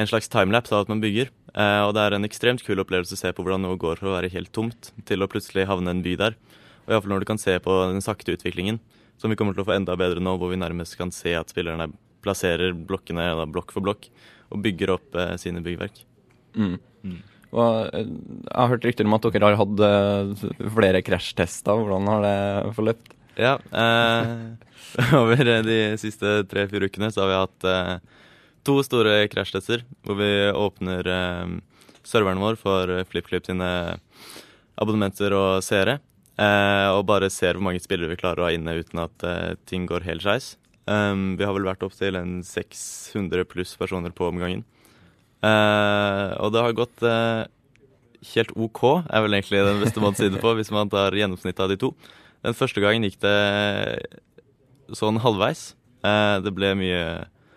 en 0.00 0.10
slags 0.10 0.30
timelapse 0.32 0.74
av 0.74 0.86
at 0.86 0.92
man 0.92 1.02
bygger. 1.04 1.30
Eh, 1.52 1.82
og 1.84 1.94
det 1.96 2.04
er 2.04 2.16
en 2.16 2.28
ekstremt 2.28 2.64
kul 2.66 2.80
opplevelse 2.82 3.16
å 3.16 3.20
se 3.20 3.32
på 3.32 3.44
hvordan 3.44 3.64
noe 3.66 3.80
går 3.80 4.00
fra 4.00 4.10
å 4.10 4.16
være 4.16 4.32
helt 4.32 4.52
tomt 4.56 4.92
til 5.08 5.22
å 5.22 5.30
plutselig 5.30 5.68
havne 5.70 5.92
en 5.92 6.02
by 6.04 6.16
der. 6.20 6.38
Og 6.86 6.94
iallfall 6.94 7.14
når 7.14 7.24
du 7.24 7.30
kan 7.32 7.42
se 7.42 7.56
på 7.62 7.78
den 7.92 8.04
sakte 8.04 8.36
utviklingen, 8.36 8.80
som 9.20 9.32
vi 9.32 9.38
kommer 9.38 9.56
til 9.56 9.64
å 9.64 9.68
få 9.68 9.76
enda 9.76 9.96
bedre 9.98 10.22
nå, 10.22 10.36
hvor 10.40 10.52
vi 10.52 10.60
nærmest 10.60 10.98
kan 10.98 11.12
se 11.14 11.32
at 11.36 11.52
spillerne 11.52 11.88
plasserer 12.24 12.74
blokkene 12.76 13.30
da, 13.38 13.46
blokk 13.48 13.72
for 13.74 13.84
blokk 13.84 14.10
og 14.52 14.60
bygger 14.64 14.92
opp 14.96 15.16
eh, 15.18 15.34
sine 15.40 15.62
byggverk. 15.64 16.02
Mm. 16.56 16.76
Og 17.54 17.94
eh, 17.94 18.06
jeg 18.06 18.56
har 18.56 18.72
hørt 18.72 18.86
rykter 18.88 19.06
om 19.08 19.16
at 19.16 19.28
dere 19.28 19.50
har 19.50 19.60
hatt 19.60 19.84
eh, 19.86 20.46
flere 20.74 21.02
krasjtester. 21.06 21.84
Hvordan 21.84 22.10
har 22.10 22.24
det 22.26 22.74
forløpt? 22.78 23.14
Ja, 23.36 23.56
eh, 23.70 24.32
over 25.20 25.44
de 25.66 25.78
siste 26.00 26.40
tre-fire 26.50 26.88
ukene 26.88 27.10
så 27.12 27.24
har 27.24 27.30
vi 27.30 27.38
hatt 27.42 27.68
eh, 27.68 27.94
to 28.66 28.80
store 28.86 29.18
krasjtester 29.30 29.84
hvor 30.06 30.18
vi 30.18 30.30
åpner 30.50 31.10
eh, 31.12 31.56
serveren 32.06 32.40
vår 32.42 32.58
for 32.60 32.92
FlippKlipp 33.10 33.48
sine 33.50 33.70
abonnementer 34.76 35.34
og 35.36 35.64
seere. 35.66 35.98
Eh, 36.36 36.88
og 36.92 37.06
bare 37.08 37.32
ser 37.32 37.56
hvor 37.56 37.68
mange 37.68 37.80
spillere 37.84 38.12
vi 38.12 38.20
klarer 38.20 38.42
å 38.42 38.48
ha 38.48 38.54
inne 38.56 38.78
uten 38.80 39.04
at 39.04 39.26
ting 39.68 39.86
går 39.88 40.04
helt 40.08 40.24
skeis. 40.24 40.56
vi 40.86 41.44
har 41.44 41.54
vel 41.56 41.66
vært 41.66 41.82
opptil 41.82 42.16
600 42.44 43.44
pluss 43.50 43.76
personer 43.76 44.12
på 44.14 44.28
omgangen. 44.28 44.64
Uh, 45.44 46.32
og 46.40 46.52
det 46.54 46.62
har 46.64 46.76
gått 46.76 47.04
uh, 47.04 47.44
helt 48.32 48.52
OK, 48.56 48.82
er 49.04 49.24
vel 49.24 49.36
egentlig 49.36 49.64
den 49.66 49.82
beste 49.84 50.02
måten 50.02 50.18
å 50.18 50.24
si 50.24 50.32
det 50.32 50.42
på, 50.42 50.54
hvis 50.58 50.72
man 50.74 50.90
tar 50.92 51.14
gjennomsnittet 51.14 51.62
av 51.62 51.72
de 51.72 51.78
to. 51.80 51.92
Den 52.46 52.56
første 52.56 52.82
gangen 52.82 53.04
gikk 53.06 53.18
det 53.24 53.36
sånn 54.96 55.20
halvveis. 55.22 55.72
Det 56.44 56.52
ble 56.54 56.76
mye 56.78 57.00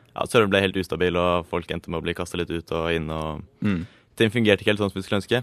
Ja, 0.09 0.23
serveren 0.25 0.49
ble 0.49 0.61
helt 0.63 0.77
ustabil, 0.81 1.15
og 1.19 1.45
folk 1.51 1.69
endte 1.71 1.91
med 1.91 1.99
å 1.99 2.03
bli 2.03 2.15
kasta 2.17 2.39
litt 2.39 2.49
ut 2.49 2.71
og 2.73 2.87
inn. 2.95 3.05
og 3.13 3.43
mm. 3.61 3.83
Ting 4.17 4.31
fungerte 4.33 4.65
ikke 4.65 4.73
helt 4.73 4.81
sånn 4.81 4.89
som 4.91 4.97
vi 4.97 5.03
skulle 5.05 5.19
ønske. 5.21 5.41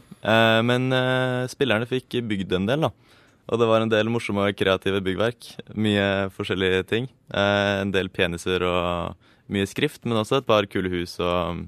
men 0.66 0.90
spillerne 1.48 1.86
fikk 1.88 2.18
bygd 2.26 2.56
en 2.58 2.66
del, 2.66 2.88
da. 2.88 2.90
Og 3.46 3.62
det 3.62 3.68
var 3.70 3.84
en 3.84 3.92
del 3.92 4.10
morsomme 4.10 4.42
og 4.42 4.58
kreative 4.58 5.00
byggverk. 5.06 5.52
Mye 5.78 6.26
forskjellige 6.34 6.82
ting. 6.90 7.08
en 7.30 7.94
del 7.94 8.10
peniser 8.10 8.66
og 8.66 9.14
mye 9.46 9.66
skrift, 9.70 10.04
men 10.04 10.18
også 10.18 10.40
et 10.40 10.48
par 10.48 10.66
kule 10.66 10.90
hus 10.90 11.18
og 11.22 11.66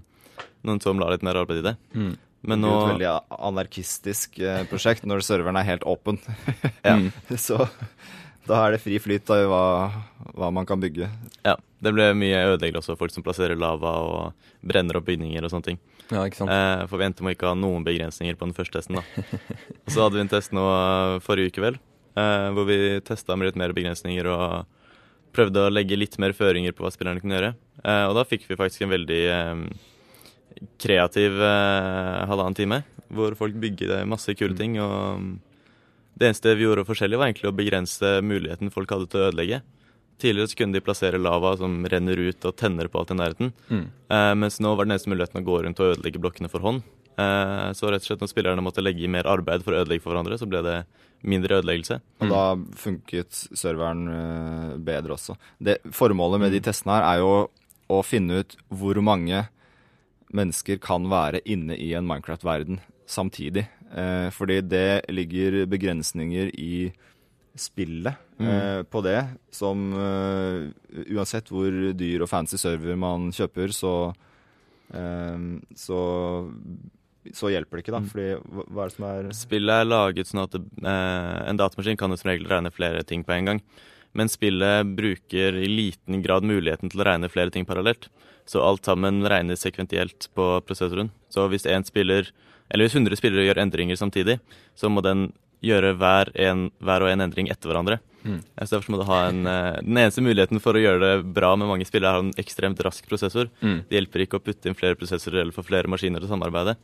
noen 0.67 0.81
som 0.85 1.01
la 1.01 1.11
litt 1.13 1.27
mer 1.27 1.41
arbeid 1.41 1.63
i 1.63 1.67
det. 1.71 1.77
Mm. 1.95 2.15
Men 2.49 2.63
nå... 2.63 2.71
Det 2.71 2.79
er 2.79 2.85
et 2.85 2.93
veldig 2.93 3.41
anarkistisk 3.51 4.39
eh, 4.39 4.63
prosjekt 4.71 5.07
når 5.09 5.25
serveren 5.27 5.59
er 5.59 5.67
helt 5.67 5.87
åpen. 5.89 6.21
ja. 6.87 6.97
Så 7.35 7.59
da 8.49 8.63
er 8.65 8.75
det 8.75 8.83
fri 8.83 8.97
flyt 9.03 9.29
av 9.35 9.45
hva, 9.51 9.65
hva, 10.33 10.51
man 10.55 10.67
kan 10.69 10.81
bygge. 10.81 11.11
Ja. 11.45 11.59
Det 11.79 11.93
ble 11.95 12.09
mye 12.19 12.41
ødeleggelse 12.55 12.91
også, 12.91 12.99
folk 12.99 13.13
som 13.15 13.23
plasserer 13.27 13.59
lava 13.59 13.93
og 14.03 14.49
brenner 14.67 14.99
opp 14.99 15.07
bygninger 15.07 15.45
og 15.45 15.53
sånne 15.53 15.69
ting. 15.69 15.83
Ja, 16.09 16.25
ikke 16.25 16.41
sant? 16.41 16.51
Eh, 16.55 16.87
for 16.89 17.01
vi 17.01 17.07
endte 17.07 17.27
med 17.27 17.37
ikke 17.37 17.51
ha 17.51 17.59
noen 17.59 17.85
begrensninger 17.87 18.39
på 18.39 18.49
den 18.49 18.57
første 18.57 18.81
testen. 18.81 18.99
da. 18.99 19.27
Og 19.85 19.93
så 19.93 20.01
hadde 20.01 20.17
vi 20.17 20.25
en 20.25 20.33
test 20.33 20.55
nå 20.57 20.65
eh, 20.65 21.19
forrige 21.25 21.53
uke, 21.53 21.63
vel, 21.67 21.77
eh, 22.17 22.49
hvor 22.57 22.67
vi 22.71 22.79
testa 23.05 23.37
med 23.37 23.51
litt 23.51 23.61
mer 23.61 23.75
begrensninger 23.77 24.31
og 24.33 24.47
prøvde 25.37 25.67
å 25.67 25.73
legge 25.73 25.99
litt 25.99 26.17
mer 26.23 26.33
føringer 26.37 26.73
på 26.75 26.87
hva 26.87 26.93
spillerne 26.95 27.21
kunne 27.23 27.37
gjøre. 27.37 27.53
Eh, 27.85 28.05
og 28.09 28.17
da 28.17 28.25
fikk 28.27 28.49
vi 28.49 28.59
faktisk 28.59 28.87
en 28.87 28.95
veldig 28.95 29.21
eh, 29.35 29.63
kreativ 30.81 31.41
eh, 31.43 32.27
halvannen 32.29 32.57
time, 32.59 32.83
hvor 33.15 33.37
folk 33.39 33.57
bygger 33.61 34.05
masse 34.09 34.35
kule 34.37 34.55
mm. 34.55 34.59
ting. 34.59 34.79
og 34.83 36.19
Det 36.19 36.31
eneste 36.31 36.55
vi 36.59 36.67
gjorde 36.67 36.87
forskjellig, 36.89 37.19
var 37.19 37.31
egentlig 37.31 37.51
å 37.51 37.57
begrense 37.57 38.15
muligheten 38.25 38.73
folk 38.75 38.95
hadde 38.95 39.11
til 39.11 39.23
å 39.23 39.29
ødelegge. 39.31 39.63
Tidligere 40.19 40.51
så 40.51 40.59
kunne 40.59 40.75
de 40.75 40.83
plassere 40.83 41.19
lava 41.23 41.53
som 41.61 41.77
renner 41.87 42.19
ut 42.19 42.47
og 42.49 42.57
tenner 42.59 42.89
på 42.91 42.99
alt 42.99 43.13
i 43.15 43.19
nærheten. 43.19 43.53
Mm. 43.71 43.85
Eh, 43.87 44.33
mens 44.43 44.59
nå 44.59 44.73
var 44.75 44.89
den 44.89 44.97
eneste 44.97 45.13
muligheten 45.13 45.43
å 45.43 45.47
gå 45.47 45.61
rundt 45.63 45.83
og 45.83 45.93
ødelegge 45.95 46.23
blokkene 46.23 46.51
for 46.51 46.65
hånd. 46.67 46.83
Eh, 47.19 47.69
så 47.75 47.91
rett 47.91 48.03
og 48.03 48.11
slett 48.11 48.25
når 48.25 48.31
spillerne 48.31 48.65
måtte 48.65 48.83
legge 48.83 49.07
i 49.07 49.11
mer 49.11 49.27
arbeid 49.31 49.63
for 49.67 49.75
å 49.75 49.85
ødelegge 49.85 50.05
for 50.05 50.15
hverandre, 50.15 50.39
så 50.39 50.47
ble 50.51 50.63
det 50.67 50.79
mindre 51.27 51.59
ødeleggelse. 51.59 52.01
Og 52.23 52.31
da 52.31 52.43
funket 52.79 53.45
serveren 53.59 54.11
eh, 54.13 54.75
bedre 54.91 55.17
også. 55.17 55.39
Det, 55.59 55.79
formålet 55.95 56.45
med 56.45 56.55
de 56.55 56.63
testene 56.67 56.99
her 56.99 57.09
er 57.13 57.23
jo 57.23 57.33
å 57.89 58.03
finne 58.07 58.43
ut 58.43 58.59
hvor 58.69 59.01
mange 59.03 59.47
mennesker 60.35 60.81
kan 60.83 61.09
være 61.11 61.41
inne 61.49 61.77
i 61.79 61.93
en 61.97 62.07
Minecraft-verden 62.09 62.81
samtidig. 63.09 63.67
Eh, 63.89 64.29
fordi 64.35 64.61
det 64.69 65.09
ligger 65.09 65.63
begrensninger 65.71 66.51
i 66.61 66.91
spillet 67.59 68.15
eh, 68.39 68.83
på 68.87 69.03
det, 69.03 69.19
som 69.51 69.89
eh, 69.97 70.69
uansett 71.17 71.49
hvor 71.51 71.73
dyr 71.99 72.23
og 72.23 72.31
fancy 72.31 72.61
server 72.61 72.99
man 73.01 73.33
kjøper, 73.35 73.73
så 73.75 73.95
eh, 74.95 75.45
så 75.75 76.01
så 77.35 77.51
hjelper 77.53 77.77
det 77.77 77.83
ikke, 77.85 77.93
da. 77.93 78.01
Fordi 78.09 78.29
hva 78.41 78.63
hva 78.73 78.85
er 78.85 78.89
det 78.89 78.95
som 78.95 79.07
er 79.09 79.27
Spillet 79.37 79.83
er 79.83 79.89
laget 79.89 80.31
sånn 80.31 80.45
at 80.47 80.55
det, 80.55 80.63
eh, 80.81 81.39
en 81.51 81.59
datamaskin 81.61 81.99
kan 82.01 82.15
jo 82.15 82.21
som 82.21 82.31
regel 82.31 82.49
regne 82.49 82.73
flere 82.73 83.03
ting 83.05 83.25
på 83.27 83.35
en 83.37 83.51
gang. 83.53 83.63
Men 84.19 84.31
spillet 84.33 84.89
bruker 84.99 85.59
i 85.63 85.69
liten 85.71 86.23
grad 86.25 86.47
muligheten 86.49 86.91
til 86.91 87.03
å 87.03 87.07
regne 87.07 87.31
flere 87.31 87.55
ting 87.55 87.67
parallelt. 87.69 88.09
Så 88.49 88.63
alt 88.65 88.89
sammen 88.89 89.23
regnes 89.29 89.63
sekventielt 89.63 90.31
på 90.35 90.51
prosessoren. 90.67 91.13
Så 91.31 91.45
hvis 91.53 91.69
én 91.69 91.85
spiller, 91.87 92.31
eller 92.73 92.89
hvis 92.89 92.97
100 92.97 93.21
spillere 93.21 93.45
gjør 93.47 93.61
endringer 93.63 94.01
samtidig, 94.01 94.39
så 94.75 94.91
må 94.91 95.05
den 95.05 95.29
gjøre 95.65 95.93
hver, 95.99 96.31
en, 96.39 96.69
hver 96.83 97.05
og 97.05 97.11
en 97.13 97.25
endring 97.27 97.51
etter 97.53 97.71
hverandre. 97.71 97.99
Mm. 98.25 98.41
Eh, 98.41 98.65
Så 98.67 98.77
derfor 98.77 98.95
må 98.95 99.01
du 99.01 99.07
ha 99.09 99.19
en 99.29 99.47
eh, 99.47 99.79
Den 99.83 100.01
eneste 100.01 100.23
muligheten 100.25 100.61
for 100.63 100.75
å 100.75 100.83
gjøre 100.83 101.01
det 101.03 101.29
bra 101.35 101.53
med 101.59 101.71
mange 101.71 101.87
spillere, 101.87 102.11
er 102.11 102.19
å 102.19 102.23
ha 102.23 102.27
en 102.27 102.41
ekstremt 102.41 102.81
rask 102.85 103.07
prosessor. 103.11 103.51
Mm. 103.61 103.79
Det 103.89 103.99
hjelper 103.99 104.25
ikke 104.25 104.41
å 104.41 104.45
putte 104.45 104.71
inn 104.71 104.79
flere 104.79 104.99
prosessorer 104.99 105.43
eller 105.43 105.55
få 105.55 105.67
flere 105.67 105.91
maskiner 105.91 106.23
til 106.23 106.31
å 106.31 106.35
samarbeide. 106.35 106.77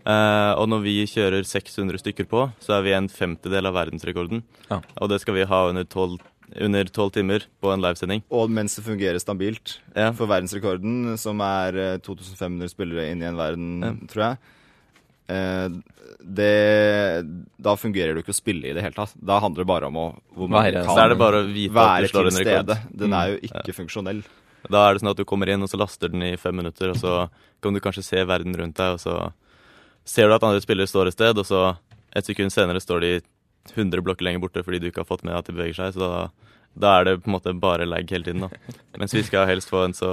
Uh, 0.00 0.56
og 0.56 0.66
når 0.72 0.84
vi 0.86 0.94
kjører 1.10 1.44
600 1.44 2.00
stykker 2.00 2.28
på, 2.30 2.46
så 2.64 2.78
er 2.78 2.86
vi 2.86 2.94
en 2.96 3.08
femtedel 3.12 3.68
av 3.68 3.76
verdensrekorden. 3.76 4.40
Ja. 4.70 4.80
Og 4.96 5.10
det 5.12 5.20
skal 5.20 5.36
vi 5.36 5.48
ha 5.50 5.58
under 5.68 5.84
12, 5.84 6.16
under 6.58 6.84
12 6.84 7.10
timer 7.12 7.44
på 7.62 7.70
en 7.72 7.80
livesending. 7.80 8.22
Og 8.30 8.50
mens 8.50 8.74
det 8.76 8.84
fungerer 8.84 9.20
stabilt. 9.22 9.78
Ja. 9.94 10.10
For 10.12 10.26
verdensrekorden, 10.26 11.16
som 11.18 11.40
er 11.40 11.76
eh, 11.78 11.98
2500 12.02 12.68
spillere 12.72 13.10
inn 13.12 13.22
i 13.22 13.26
en 13.28 13.36
verden, 13.38 13.68
Ja. 13.84 13.92
tror 14.10 14.24
jeg 14.24 14.38
eh, 15.30 15.68
det, 16.20 17.54
Da 17.62 17.76
fungerer 17.76 18.12
det 18.14 18.20
jo 18.20 18.24
ikke 18.26 18.34
å 18.34 18.40
spille 18.42 18.66
i 18.70 18.74
det 18.74 18.82
hele 18.82 18.96
tatt. 18.96 19.14
Da 19.16 19.38
handler 19.40 19.62
det 19.64 19.66
bare 19.70 19.86
om 19.86 19.94
å 19.96 20.06
hvor 20.34 20.48
man 20.50 20.64
Være- 20.64 20.84
kan 20.84 20.96
være 20.96 22.08
til 22.10 22.30
stede. 22.30 22.78
Den 22.96 23.10
Mm. 23.10 23.14
er 23.22 23.26
jo 23.30 23.38
ikke 23.48 23.74
funksjonell. 23.74 24.22
Da 24.68 24.88
er 24.90 24.94
det 24.94 25.02
sånn 25.02 25.10
at 25.10 25.16
du 25.16 25.24
kommer 25.24 25.48
inn, 25.48 25.62
og 25.62 25.68
så 25.70 25.78
laster 25.78 26.08
den 26.10 26.22
i 26.22 26.36
fem 26.36 26.54
minutter, 26.54 26.90
og 26.90 26.96
så 26.96 27.30
kan 27.62 27.72
du 27.72 27.80
kanskje 27.80 28.04
se 28.04 28.16
verden 28.24 28.54
rundt 28.54 28.74
deg, 28.76 28.92
og 28.92 28.98
så 29.00 29.32
ser 30.04 30.28
du 30.28 30.34
at 30.34 30.42
andre 30.42 30.60
spillere 30.60 30.86
står 30.86 31.06
et 31.06 31.12
sted, 31.14 31.38
og 31.38 31.44
så 31.46 31.76
et 32.14 32.24
sekund 32.26 32.50
senere 32.52 32.80
står 32.80 33.00
de 33.00 33.20
100 33.74 34.02
blokker 34.04 34.26
lenger 34.26 34.42
borte 34.42 34.64
fordi 34.66 34.80
du 34.82 34.88
ikke 34.90 35.04
har 35.04 35.10
fått 35.10 35.24
med 35.26 35.36
at 35.36 35.48
de 35.48 35.54
beveger 35.56 35.76
seg. 35.78 35.94
Så 35.96 36.02
da, 36.02 36.52
da 36.74 36.96
er 36.98 37.08
det 37.08 37.20
på 37.22 37.30
en 37.30 37.36
måte 37.36 37.54
bare 37.60 37.88
lag 37.88 38.08
hele 38.10 38.26
tiden. 38.26 38.46
da. 38.46 38.76
Mens 39.00 39.14
vi 39.16 39.24
skal 39.26 39.48
helst 39.50 39.72
få 39.72 39.84
en 39.86 39.96
så 39.96 40.12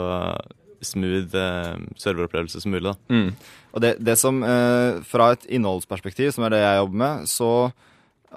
smooth 0.86 1.34
eh, 1.34 1.74
serveropplevelse 1.98 2.62
som 2.62 2.76
mulig. 2.76 2.92
da. 2.92 2.96
Mm. 3.10 3.32
Og 3.74 3.84
det, 3.84 3.96
det 4.04 4.18
som, 4.20 4.44
eh, 4.44 5.00
fra 5.08 5.32
et 5.34 5.48
innholdsperspektiv, 5.58 6.32
som 6.36 6.46
er 6.46 6.54
det 6.54 6.62
jeg 6.64 6.82
jobber 6.82 7.02
med, 7.04 7.32
så 7.32 7.52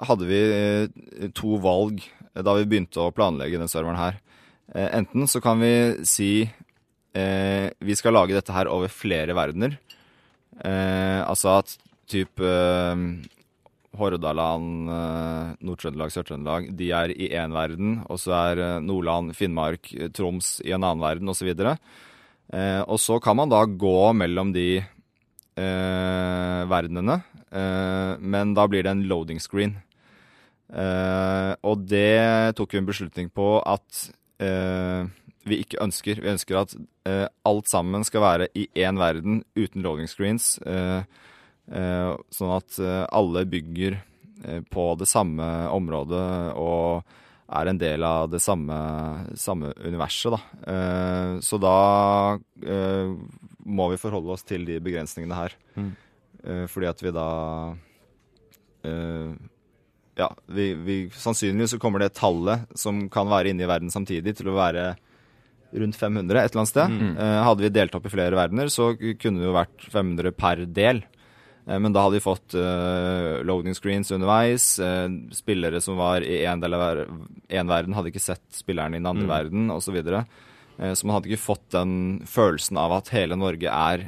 hadde 0.07 0.27
vi 0.29 0.41
eh, 0.55 1.29
to 1.37 1.59
valg 1.61 2.01
da 2.31 2.55
vi 2.55 2.67
begynte 2.69 3.03
å 3.03 3.13
planlegge 3.13 3.59
den 3.59 3.71
serveren 3.71 3.99
her. 3.99 4.19
Eh, 4.73 4.89
enten 5.01 5.27
så 5.29 5.41
kan 5.43 5.61
vi 5.61 5.73
si 6.07 6.31
eh, 6.41 7.67
vi 7.79 7.97
skal 7.99 8.15
lage 8.15 8.35
dette 8.37 8.55
her 8.55 8.71
over 8.71 8.91
flere 8.91 9.35
verdener. 9.37 9.77
Eh, 10.61 11.21
altså 11.25 11.57
at 11.59 11.75
typ 12.11 12.41
eh, 12.43 12.95
Hordaland, 13.97 14.89
eh, 14.89 15.51
Nord-Trøndelag, 15.67 16.13
Sør-Trøndelag, 16.13 16.69
de 16.79 16.91
er 16.95 17.11
i 17.11 17.27
én 17.35 17.51
verden, 17.51 17.97
og 18.07 18.19
så 18.23 18.31
er 18.37 18.61
eh, 18.63 18.79
Nordland, 18.83 19.33
Finnmark, 19.35 19.91
eh, 19.97 20.07
Troms 20.15 20.61
i 20.63 20.71
en 20.71 20.83
annen 20.83 21.03
verden, 21.03 21.29
osv. 21.29 21.51
Eh, 21.51 22.81
og 22.87 22.99
så 22.99 23.19
kan 23.23 23.35
man 23.39 23.51
da 23.51 23.65
gå 23.65 24.13
mellom 24.15 24.53
de 24.55 24.79
eh, 24.79 26.61
verdenene, 26.71 27.21
eh, 27.51 28.13
men 28.19 28.55
da 28.55 28.67
blir 28.71 28.83
det 28.87 28.95
en 28.95 29.07
loading 29.11 29.39
screen. 29.43 29.77
Og 30.71 31.81
det 31.83 32.55
tok 32.55 32.71
vi 32.71 32.79
en 32.79 32.85
beslutning 32.87 33.27
på 33.27 33.57
at 33.67 34.05
vi 34.39 35.57
ikke 35.59 35.81
ønsker. 35.83 36.21
Vi 36.23 36.31
ønsker 36.31 36.61
at 36.61 36.75
alt 37.43 37.67
sammen 37.67 38.05
skal 38.07 38.23
være 38.23 38.47
i 38.55 38.69
én 38.79 38.95
verden 38.95 39.41
uten 39.59 39.83
loading 39.83 40.07
screens. 40.07 40.53
eh, 40.63 41.03
sånn 41.71 42.53
at 42.57 42.79
eh, 42.83 43.03
alle 43.15 43.45
bygger 43.47 43.97
eh, 44.43 44.61
på 44.69 44.85
det 44.99 45.07
samme 45.09 45.47
området 45.71 46.27
og 46.59 47.17
er 47.51 47.67
en 47.67 47.79
del 47.79 48.03
av 48.07 48.29
det 48.31 48.39
samme, 48.39 48.75
samme 49.35 49.73
universet, 49.83 50.31
da. 50.31 50.39
Eh, 50.71 51.31
så 51.43 51.59
da 51.59 51.77
eh, 52.63 53.11
må 53.67 53.89
vi 53.91 53.99
forholde 53.99 54.35
oss 54.35 54.47
til 54.47 54.63
de 54.67 54.79
begrensningene 54.83 55.37
her. 55.37 55.55
Mm. 55.75 55.91
Eh, 56.43 56.65
fordi 56.71 56.89
at 56.89 57.03
vi 57.03 57.13
da 57.15 57.29
eh, 58.87 59.33
Ja, 60.17 60.27
vi, 60.51 60.71
vi 60.73 60.95
Sannsynligvis 61.13 61.75
så 61.75 61.79
kommer 61.81 62.01
det 62.01 62.15
tallet 62.17 62.65
som 62.77 63.03
kan 63.13 63.29
være 63.29 63.51
inne 63.51 63.65
i 63.65 63.69
verden 63.69 63.91
samtidig, 63.93 64.35
til 64.39 64.51
å 64.51 64.57
være 64.57 64.93
rundt 65.71 65.95
500 65.95 66.39
et 66.39 66.51
eller 66.51 66.61
annet 66.61 66.71
sted. 66.71 66.95
Mm. 66.95 67.13
Eh, 67.15 67.39
hadde 67.47 67.65
vi 67.65 67.73
delt 67.73 67.95
opp 67.95 68.07
i 68.07 68.13
flere 68.13 68.37
verdener, 68.37 68.71
så 68.71 68.91
kunne 68.95 69.39
det 69.39 69.47
jo 69.47 69.55
vært 69.55 69.89
500 69.91 70.35
per 70.39 70.63
del. 70.67 71.03
Eh, 71.67 71.79
Men 71.79 71.93
da 71.93 72.03
hadde 72.07 72.17
vi 72.17 72.23
fått 72.25 72.55
uh, 72.55 73.43
loading 73.43 73.75
screens 73.77 74.11
underveis. 74.11 74.79
Uh, 74.79 75.07
spillere 75.31 75.81
som 75.81 75.97
var 75.97 76.21
i 76.25 76.41
én 76.45 76.59
del 76.61 76.73
av 76.73 76.79
ver 76.79 77.03
en 77.49 77.67
verden, 77.67 77.93
hadde 77.93 78.09
ikke 78.11 78.19
sett 78.23 78.41
spillerne 78.51 78.95
i 78.95 78.99
den 78.99 79.05
andre 79.11 79.27
Mm. 79.27 79.35
verden, 79.35 79.69
osv. 79.71 79.95
Eh, 80.79 80.93
så 80.95 81.05
man 81.05 81.15
hadde 81.19 81.29
ikke 81.29 81.45
fått 81.45 81.69
den 81.69 82.21
følelsen 82.25 82.77
av 82.77 82.91
at 82.93 83.09
hele 83.09 83.35
Norge 83.37 83.69
er 83.69 84.07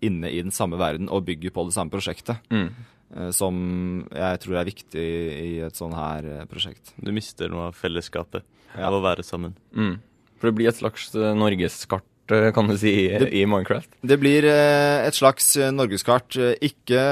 inne 0.00 0.30
i 0.30 0.40
den 0.42 0.50
samme 0.52 0.76
verden 0.78 1.08
og 1.10 1.24
bygger 1.26 1.50
på 1.50 1.64
det 1.66 1.74
samme 1.74 1.90
prosjektet. 1.90 2.38
Mm. 2.50 2.70
Uh, 3.16 3.30
Som 3.30 4.08
jeg 4.10 4.40
tror 4.40 4.56
er 4.60 4.64
viktig 4.64 5.04
i 5.04 5.60
et 5.60 5.74
sånn 5.76 5.94
her 5.94 6.46
prosjekt. 6.50 6.92
Du 7.00 7.12
mister 7.12 7.48
noe 7.48 7.68
av 7.68 7.74
fellesskapet 7.76 8.42
Ja. 8.76 8.88
av 8.88 8.94
å 8.94 9.02
være 9.04 9.22
sammen. 9.22 9.54
Mm. 9.74 9.98
For 10.38 10.50
det 10.50 10.56
blir 10.56 10.68
et 10.68 10.76
slags 10.80 11.12
norgeskart, 11.14 12.02
kan 12.26 12.66
du 12.68 12.76
si, 12.78 12.90
i, 13.06 13.18
Det- 13.18 13.30
i 13.32 13.44
Minecraft. 13.46 13.88
Det 14.02 14.16
blir 14.18 14.44
eh, 14.44 15.06
et 15.06 15.14
slags 15.14 15.56
eh, 15.56 15.70
norgeskart. 15.70 16.36
Eh, 16.36 16.54
Ikke 16.66 17.02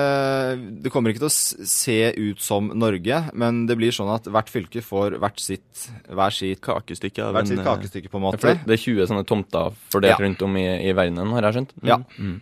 Det 0.83 0.91
kommer 0.93 1.11
ikke 1.13 1.23
til 1.25 1.31
å 1.31 1.67
se 1.69 1.99
ut 2.17 2.41
som 2.43 2.69
Norge, 2.75 3.21
men 3.35 3.67
det 3.67 3.77
blir 3.79 3.95
sånn 3.95 4.11
at 4.15 4.25
hvert 4.31 4.51
fylke 4.51 4.83
får 4.85 5.19
hvert 5.23 5.39
sitt, 5.41 5.87
hver 6.11 6.31
sitt, 6.35 6.61
Kakestykke 6.65 7.23
av 7.29 7.35
hvert 7.37 7.49
sitt 7.51 7.59
en, 7.61 7.67
eh, 7.67 7.71
kakestykke, 7.71 8.11
på 8.11 8.19
en 8.21 8.27
måte. 8.27 8.41
det, 8.43 8.59
det 8.67 8.75
er 8.79 8.83
20 8.85 9.07
sånne 9.13 9.27
tomter 9.27 9.73
fordelt 9.93 10.19
Ja. 10.19 10.25
rundt 10.25 10.43
om 10.43 10.57
i, 10.57 10.67
i 10.89 10.93
verdenen, 10.93 11.31
har 11.33 11.43
jeg 11.49 11.55
skjønt. 11.59 11.73
Ja. 11.83 11.99
Mm. 12.19 12.41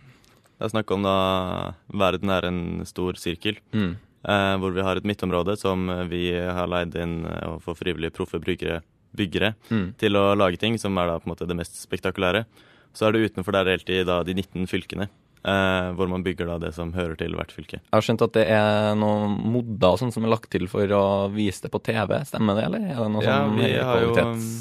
Det 0.58 0.68
er 0.68 0.72
snakk 0.76 0.90
om 0.94 1.02
da 1.02 1.74
verden 1.90 2.30
er 2.30 2.44
en 2.46 2.62
stor 2.86 3.14
sirkel. 3.18 3.56
Mm. 3.74 3.96
Eh, 4.22 4.56
hvor 4.62 4.70
vi 4.70 4.80
har 4.86 4.96
et 4.96 5.02
midtområde 5.04 5.56
som 5.58 5.88
vi 6.08 6.28
har 6.32 6.68
leid 6.70 6.94
inn 6.94 7.24
eh, 7.26 7.48
og 7.50 7.62
får 7.64 7.74
frivillige 7.80 8.12
proffe 8.14 8.38
brukere, 8.38 8.80
byggere 9.16 9.54
Mm. 9.70 9.94
til 9.98 10.12
å 10.16 10.36
lage 10.36 10.58
ting, 10.58 10.78
som 10.78 10.96
er 10.98 11.06
da 11.06 11.18
på 11.18 11.26
en 11.28 11.34
måte 11.36 11.46
det 11.48 11.56
mest 11.56 11.74
spektakulære. 11.86 12.44
Så 12.94 13.06
er 13.08 13.12
det 13.12 13.30
utenfor 13.32 13.52
der 13.52 13.64
helt 13.76 13.88
i 13.88 14.02
da 14.04 14.22
de 14.22 14.34
19 14.34 14.66
fylkene, 14.68 15.08
eh, 15.44 15.88
hvor 15.96 16.08
man 16.08 16.22
bygger 16.22 16.46
da 16.46 16.58
det 16.58 16.74
som 16.74 16.92
hører 16.92 17.16
til 17.16 17.32
hvert 17.34 17.50
fylke. 17.50 17.80
Jeg 17.80 17.92
har 17.92 18.00
skjønt 18.04 18.22
at 18.22 18.32
det 18.36 18.44
er 18.52 18.94
noen 18.94 19.38
modder 19.52 19.96
sånn 19.98 20.12
som 20.12 20.24
er 20.24 20.28
lagt 20.34 20.50
til 20.50 20.66
for 20.68 20.86
å 20.86 21.32
vise 21.32 21.62
det 21.64 21.70
på 21.72 21.80
TV, 21.82 22.20
stemmer 22.28 22.54
det, 22.60 22.64
eller? 22.68 22.84
Er 22.92 23.00
det 23.00 23.10
noe 23.10 23.22
Ja, 23.24 23.38
sånn 23.48 23.56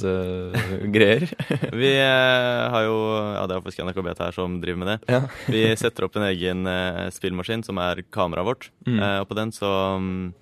kvalitetsgreier? 0.02 1.28
Uh. 1.32 1.76
Vi 1.82 1.92
eh, 1.98 2.70
har 2.72 2.84
jo 2.88 2.98
Ja, 3.36 3.46
det 3.48 3.56
er 3.58 3.62
faktisk 3.66 3.84
NRK 3.86 4.02
BT 4.08 4.24
her 4.26 4.32
som 4.36 4.60
driver 4.64 4.80
med 4.82 4.88
det. 4.94 4.98
ja. 5.12 5.22
Vi 5.52 5.64
setter 5.80 6.06
opp 6.08 6.16
en 6.20 6.28
egen 6.30 6.66
eh, 6.68 7.10
spillmaskin 7.14 7.64
som 7.68 7.78
er 7.82 8.02
kameraet 8.12 8.48
vårt. 8.48 8.70
Mm. 8.88 9.00
Eh, 9.00 9.20
og 9.22 9.28
på 9.30 9.36
den 9.38 9.52
så 9.56 9.70
mm, 10.00 10.34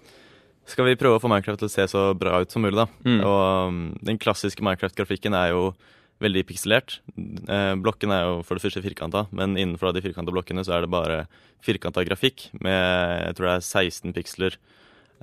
skal 0.69 0.87
vi 0.87 0.97
prøve 0.99 1.17
å 1.17 1.21
få 1.21 1.29
Minecraft 1.31 1.63
til 1.63 1.69
å 1.69 1.73
se 1.73 1.85
så 1.91 2.03
bra 2.17 2.41
ut 2.43 2.51
som 2.53 2.63
mulig. 2.65 2.77
da. 2.77 2.87
Mm. 3.05 3.21
Og 3.25 3.73
mm, 3.73 3.85
den 4.09 4.19
klassiske 4.21 4.65
Minecraft-grafikken 4.65 5.37
er 5.37 5.53
jo 5.53 5.71
veldig 6.23 6.43
pikselert. 6.49 6.99
Eh, 7.15 7.73
blokken 7.79 8.11
er 8.11 8.25
jo 8.27 8.39
for 8.47 8.57
det 8.57 8.65
første 8.65 8.83
firkanta, 8.83 9.25
men 9.35 9.55
innenfor 9.55 9.95
de 9.95 10.03
firkanta 10.03 10.33
blokkene 10.35 10.65
så 10.67 10.75
er 10.75 10.83
det 10.83 10.91
bare 10.91 11.19
firkanta 11.63 12.03
grafikk 12.07 12.49
med 12.63 12.75
jeg 12.75 13.37
tror 13.37 13.49
det 13.49 13.55
er 13.55 13.67
16 13.67 14.15
piksler. 14.15 14.57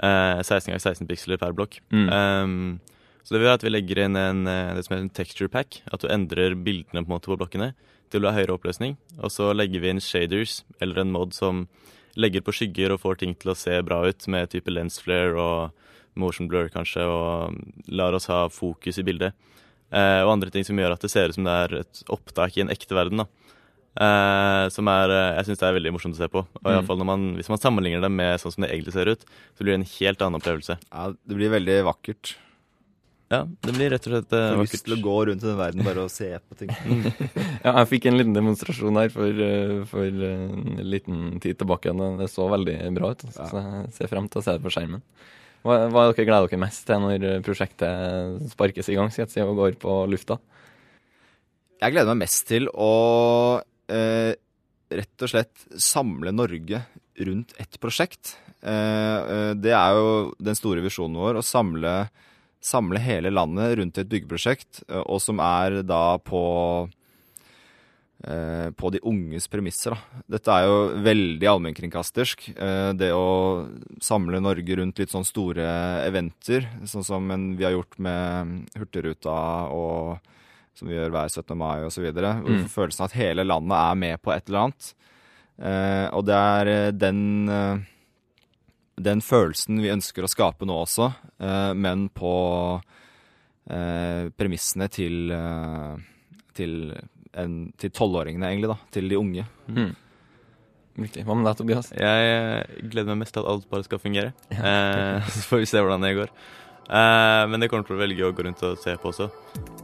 Eh, 0.03 0.43
16 0.43 0.71
ganger 0.71 0.85
16 0.85 1.09
piksler 1.09 1.41
per 1.41 1.57
blokk. 1.57 1.81
Mm. 1.93 2.09
Um, 2.13 2.97
så 3.27 3.35
det 3.35 3.41
vil 3.41 3.49
være 3.49 3.59
at 3.59 3.67
vi 3.67 3.73
legger 3.75 4.01
inn 4.05 4.17
en, 4.21 4.47
eh, 4.47 4.75
det 4.77 4.87
som 4.87 4.95
heter 4.95 5.05
en 5.09 5.17
texture 5.19 5.53
pack. 5.53 5.81
At 5.93 6.01
du 6.01 6.09
endrer 6.09 6.55
bildene 6.55 7.03
på 7.03 7.09
en 7.11 7.15
måte 7.17 7.33
på 7.33 7.39
blokkene 7.41 7.73
til 8.13 8.23
å 8.23 8.31
ha 8.31 8.39
høyere 8.39 8.55
oppløsning. 8.55 8.97
Og 9.19 9.33
så 9.35 9.51
legger 9.57 9.83
vi 9.83 9.91
inn 9.91 10.03
shaders, 10.03 10.61
eller 10.81 11.03
en 11.03 11.13
mod 11.13 11.35
som 11.35 11.67
legger 12.17 12.41
på 12.45 12.53
skygger 12.57 12.93
og 12.95 13.01
får 13.03 13.19
ting 13.23 13.35
til 13.39 13.53
å 13.53 13.57
se 13.59 13.81
bra 13.87 14.03
ut, 14.09 14.27
med 14.33 14.51
type 14.53 14.73
lens 14.73 14.99
flare 15.03 15.37
og 15.37 15.71
motion 16.17 16.49
blur 16.49 16.69
kanskje, 16.73 17.05
og 17.05 17.57
lar 17.93 18.17
oss 18.17 18.27
ha 18.33 18.47
fokus 18.49 18.99
i 18.99 19.05
bildet. 19.05 19.35
Eh, 19.93 20.23
og 20.25 20.33
andre 20.33 20.51
ting 20.51 20.65
som 20.65 20.77
gjør 20.81 20.95
at 20.97 21.05
det 21.05 21.11
ser 21.13 21.29
ut 21.29 21.37
som 21.37 21.45
det 21.47 21.53
er 21.67 21.75
et 21.83 22.01
opptak 22.11 22.57
i 22.57 22.63
en 22.65 22.73
ekte 22.73 22.97
verden. 22.97 23.19
da. 23.23 23.27
Eh, 23.97 24.69
som 24.69 24.89
er 24.93 25.09
eh, 25.09 25.37
Jeg 25.39 25.47
syns 25.47 25.61
det 25.63 25.69
er 25.69 25.77
veldig 25.79 25.93
morsomt 25.95 26.17
å 26.17 26.21
se 26.21 26.29
på. 26.29 26.43
Og 26.45 26.67
i 26.67 26.69
Mm. 26.69 26.77
alle 26.79 26.87
fall 26.87 27.05
man, 27.05 27.37
Hvis 27.37 27.49
man 27.49 27.59
sammenligner 27.59 28.01
det 28.03 28.11
med 28.11 28.41
sånn 28.41 28.53
som 28.53 28.63
det 28.65 28.71
egentlig 28.73 28.93
ser 28.93 29.09
ut, 29.09 29.25
så 29.57 29.65
blir 29.65 29.73
det 29.77 29.81
en 29.81 29.93
helt 30.01 30.21
annen 30.21 30.41
opplevelse. 30.41 30.79
Ja, 30.93 31.13
det 31.13 31.37
blir 31.37 31.49
veldig 31.53 31.85
vakkert. 31.85 32.35
Ja, 33.33 33.41
det 33.43 33.73
blir 33.75 33.91
rett 33.91 34.05
og 34.07 34.13
slett 34.13 34.35
uh, 34.37 34.43
vakkert. 34.55 34.75
lyst 34.77 34.85
til 34.87 34.95
å 34.95 35.01
gå 35.03 35.15
rundt 35.27 35.43
i 35.43 35.49
den 35.49 35.59
verden 35.59 35.87
bare 35.87 36.05
og 36.05 36.13
se 36.15 36.29
på 36.39 36.59
ting. 36.61 36.71
Ja, 37.67 37.73
jeg 37.81 37.89
fikk 37.91 38.05
en 38.07 38.19
liten 38.21 38.37
demonstrasjon 38.37 39.01
her 39.01 39.11
for, 39.11 39.41
eh, 39.43 39.81
for 39.91 40.07
eh, 40.07 40.45
en 40.47 40.85
liten 40.87 41.41
tid 41.43 41.59
tilbake. 41.59 41.91
og 41.91 42.21
Det 42.21 42.29
så 42.31 42.47
veldig 42.53 42.77
bra 42.95 43.11
ut, 43.17 43.25
så 43.35 43.49
jeg 43.51 43.89
ser 43.97 44.13
frem 44.13 44.29
til 44.31 44.39
å 44.39 44.45
se 44.47 44.55
det 44.55 44.63
på 44.63 44.71
skjermen. 44.77 45.03
Hva, 45.67 45.81
hva 45.91 46.05
er 46.05 46.15
dere 46.15 46.29
gleder 46.29 46.53
dere 46.53 46.63
mest 46.63 46.85
til 46.87 47.03
når 47.03 47.27
prosjektet 47.43 48.53
sparkes 48.53 48.93
i 48.93 48.99
gang 49.01 49.11
skal 49.11 49.25
jeg 49.25 49.35
si, 49.35 49.43
og 49.43 49.59
går 49.59 49.81
på 49.83 49.97
lufta? 50.13 50.39
Jeg 51.83 51.93
gleder 51.93 52.15
meg 52.15 52.23
mest 52.29 52.47
til 52.49 52.71
å 52.71 52.93
eh, 53.91 54.33
rett 54.87 55.25
og 55.27 55.33
slett 55.33 55.67
samle 55.83 56.31
Norge 56.31 56.85
rundt 57.27 57.57
ett 57.61 57.81
prosjekt. 57.83 58.37
Eh, 58.63 59.53
det 59.59 59.75
er 59.75 59.99
jo 59.99 60.15
den 60.39 60.59
store 60.59 60.85
visjonen 60.85 61.19
vår, 61.21 61.41
å 61.41 61.45
samle, 61.45 61.97
samle 62.67 63.01
hele 63.03 63.31
landet 63.31 63.79
rundt 63.79 63.99
et 64.01 64.11
byggeprosjekt, 64.11 64.83
eh, 64.89 65.03
og 65.03 65.21
som 65.23 65.41
er 65.43 65.81
da 65.87 66.19
på 66.19 66.43
eh, 68.27 68.69
på 68.75 68.91
de 68.95 69.03
unges 69.07 69.47
premisser. 69.53 69.95
Da. 69.95 70.23
Dette 70.37 70.55
er 70.55 70.67
jo 70.67 70.79
veldig 71.07 71.51
allmennkringkastersk. 71.53 72.49
Eh, 72.57 72.91
det 72.99 73.13
å 73.15 73.67
samle 74.03 74.43
Norge 74.43 74.81
rundt 74.81 75.03
litt 75.03 75.15
sånn 75.15 75.27
store 75.27 75.67
eventer, 76.07 76.69
sånn 76.85 77.07
som 77.07 77.35
vi 77.57 77.67
har 77.67 77.77
gjort 77.77 78.01
med 78.03 78.73
Hurtigruta 78.77 79.41
og 79.73 80.33
som 80.77 80.91
vi 80.91 80.97
gjør 80.97 81.13
hver 81.15 81.31
17. 81.33 81.57
mai 81.57 81.87
osv. 81.87 82.05
Mm. 82.13 82.67
Følelsen 82.69 83.07
av 83.07 83.11
at 83.11 83.17
hele 83.17 83.47
landet 83.47 83.79
er 83.81 84.01
med 84.03 84.21
på 84.21 84.33
et 84.35 84.51
eller 84.51 84.67
annet. 84.67 84.89
Og 86.13 86.27
det 86.29 86.37
er 86.37 86.93
den, 86.93 87.21
den 88.97 89.21
følelsen 89.21 89.81
vi 89.83 89.91
ønsker 89.93 90.25
å 90.25 90.31
skape 90.31 90.65
nå 90.69 90.77
også, 90.87 91.11
eh, 91.41 91.73
men 91.77 92.09
på 92.17 92.33
eh, 93.71 94.29
premissene 94.39 94.89
til 94.93 95.31
eh, 95.35 95.97
til 96.57 96.95
en- 97.37 97.73
til 97.77 97.91
tolvåringene, 97.91 98.49
egentlig, 98.49 98.69
da. 98.73 98.77
Til 98.91 99.09
de 99.09 99.17
unge. 99.21 99.45
Mm. 99.69 99.95
Riktig. 100.99 101.25
Hva 101.27 101.35
med 101.37 101.45
deg, 101.45 101.57
Tobias? 101.59 101.91
Jeg 101.93 102.89
gleder 102.89 103.11
meg 103.13 103.19
mest 103.27 103.35
til 103.35 103.43
at 103.43 103.51
alt 103.53 103.67
bare 103.69 103.85
skal 103.85 103.99
fungere. 104.01 104.33
Eh, 104.57 105.21
så 105.29 105.43
får 105.51 105.59
vi 105.61 105.67
se 105.67 105.79
hvordan 105.85 106.01
det 106.01 106.15
går. 106.17 106.31
Eh, 106.89 107.47
men 107.51 107.61
det 107.61 107.69
kommer 107.69 107.85
til 107.85 107.97
å 107.97 108.01
velge 108.01 108.25
å 108.25 108.33
gå 108.33 108.45
rundt 108.47 108.63
og 108.65 108.79
se 108.81 108.97
på 108.97 109.13
også. 109.13 109.29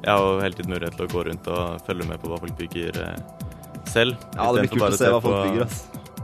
Jeg 0.01 0.09
har 0.09 0.23
jo 0.25 0.41
hele 0.41 0.55
tiden 0.57 0.73
mulighet 0.73 0.97
til 0.97 1.05
å 1.05 1.13
gå 1.13 1.25
rundt 1.29 1.49
og 1.53 1.85
følge 1.85 2.09
med 2.09 2.23
på 2.23 2.31
hva 2.33 2.41
folk 2.41 2.57
bygger 2.57 3.03
eh, 3.03 3.19
selv. 3.93 4.17
Ja, 4.39 4.49
det 4.55 4.65
blir 4.65 4.73
kult 4.79 4.89
å 4.89 4.97
se 4.97 5.11
hva 5.13 5.21
folk 5.21 5.43
bygger, 5.51 5.67
ass. 5.67 5.83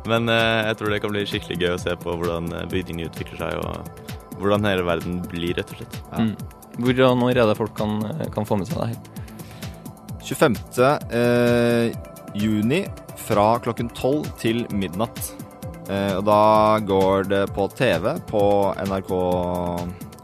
Men 0.09 0.29
eh, 0.33 0.67
jeg 0.71 0.79
tror 0.81 0.93
det 0.95 1.01
kan 1.05 1.13
bli 1.15 1.25
skikkelig 1.29 1.59
gøy 1.63 1.73
å 1.77 1.81
se 1.83 1.95
på 2.01 2.15
hvordan 2.17 2.53
eh, 2.57 2.67
bygningene 2.73 3.11
utvikler 3.11 3.43
seg, 3.45 3.59
og 3.63 4.39
hvordan 4.41 4.67
hele 4.71 4.87
verden 4.87 5.21
blir, 5.29 5.55
rett 5.59 5.73
og 5.75 5.83
slett. 5.83 5.99
Ja. 6.13 6.25
Mm. 6.25 6.35
Hvor 6.79 7.01
og 7.09 7.17
når 7.19 7.31
er 7.43 7.49
det 7.51 7.57
folk 7.59 7.73
kan, 7.75 7.97
kan 8.35 8.47
få 8.47 8.57
med 8.61 8.69
seg 8.71 8.79
det 8.79 8.91
her? 8.93 9.01
25. 10.29 10.57
Eh, 11.11 11.93
juni 12.39 12.83
fra 13.19 13.49
klokken 13.65 13.89
12 13.97 14.29
til 14.39 14.65
midnatt. 14.77 15.21
Eh, 15.89 16.15
og 16.19 16.25
da 16.29 16.41
går 16.85 17.29
det 17.31 17.45
på 17.57 17.67
TV 17.75 18.13
på 18.29 18.43
NRK, 18.85 19.13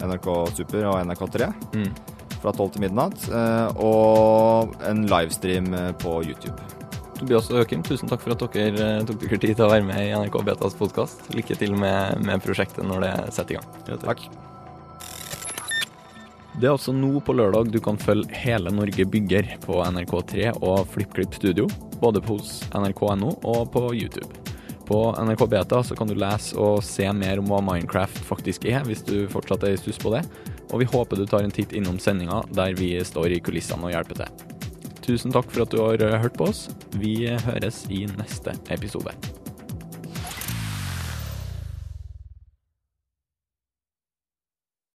NRK 0.05 0.29
Super 0.59 0.91
og 0.93 0.99
NRK3 1.09 1.49
Mm. 1.75 1.89
fra 2.43 2.53
12 2.53 2.71
til 2.77 2.85
midnatt. 2.85 3.27
Eh, 3.33 3.69
og 3.81 4.75
en 4.85 5.07
livestream 5.09 5.73
eh, 5.75 5.93
på 6.05 6.19
YouTube. 6.23 6.59
Tobias 7.15 7.51
og 7.53 7.61
Joakim, 7.61 7.83
tusen 7.87 8.11
takk 8.11 8.23
for 8.25 8.35
at 8.35 8.43
dere 8.57 8.87
eh, 8.99 9.05
tok 9.07 9.21
dere 9.23 9.39
tid 9.39 9.55
til 9.55 9.67
å 9.67 9.71
være 9.71 9.87
med 9.87 10.01
i 10.03 10.15
NRK 10.19 10.41
Betas 10.47 10.75
podkast. 10.79 11.29
Lykke 11.35 11.57
til 11.61 11.77
med, 11.79 12.25
med 12.27 12.43
prosjektet 12.43 12.87
når 12.87 13.07
det 13.07 13.13
setter 13.37 13.55
i 13.55 13.61
gang. 13.61 13.69
Ja, 13.89 13.99
Takk. 14.03 14.27
Det 16.55 16.69
er 16.69 16.73
altså 16.77 16.95
nå 16.95 17.19
på 17.27 17.35
lørdag 17.35 17.73
du 17.75 17.81
kan 17.83 17.97
følge 17.99 18.31
Hele 18.45 18.71
Norge 18.71 19.07
bygger 19.11 19.57
på 19.65 19.81
NRK3 19.83 20.53
og 20.61 20.85
FlippKlipp 20.93 21.35
Studio, 21.35 21.67
både 21.99 22.23
hos 22.29 22.61
nrk.no 22.71 23.33
og 23.43 23.73
på 23.75 23.89
YouTube. 23.91 24.31
På 24.87 25.01
NRK 25.19 25.47
Beta 25.51 25.83
så 25.83 25.97
kan 25.99 26.11
du 26.11 26.15
lese 26.19 26.55
og 26.61 26.83
se 26.87 27.09
mer 27.17 27.43
om 27.43 27.51
hva 27.51 27.63
Minecraft 27.65 28.21
faktisk 28.29 28.69
er, 28.71 28.85
hvis 28.87 29.03
du 29.07 29.25
fortsatt 29.33 29.67
er 29.67 29.75
i 29.75 29.81
stuss 29.81 29.99
på 30.03 30.15
det. 30.15 30.23
Og 30.71 30.83
vi 30.83 30.91
håper 30.91 31.19
du 31.19 31.27
tar 31.27 31.47
en 31.47 31.55
titt 31.55 31.75
innom 31.75 31.99
sendinga 32.03 32.45
der 32.55 32.77
vi 32.79 32.95
står 33.03 33.35
i 33.35 33.43
kulissene 33.43 33.89
og 33.89 33.97
hjelper 33.97 34.23
til. 34.23 34.54
Tusen 35.05 35.35
takk 35.35 35.51
for 35.53 35.67
at 35.67 35.75
du 35.75 35.83
har 35.85 36.23
hørt 36.23 36.39
på 36.41 36.49
oss. 36.49 36.67
Vi 36.97 37.27
høres 37.29 37.85
i 37.93 38.07
neste 38.17 38.57
episode. 38.73 39.13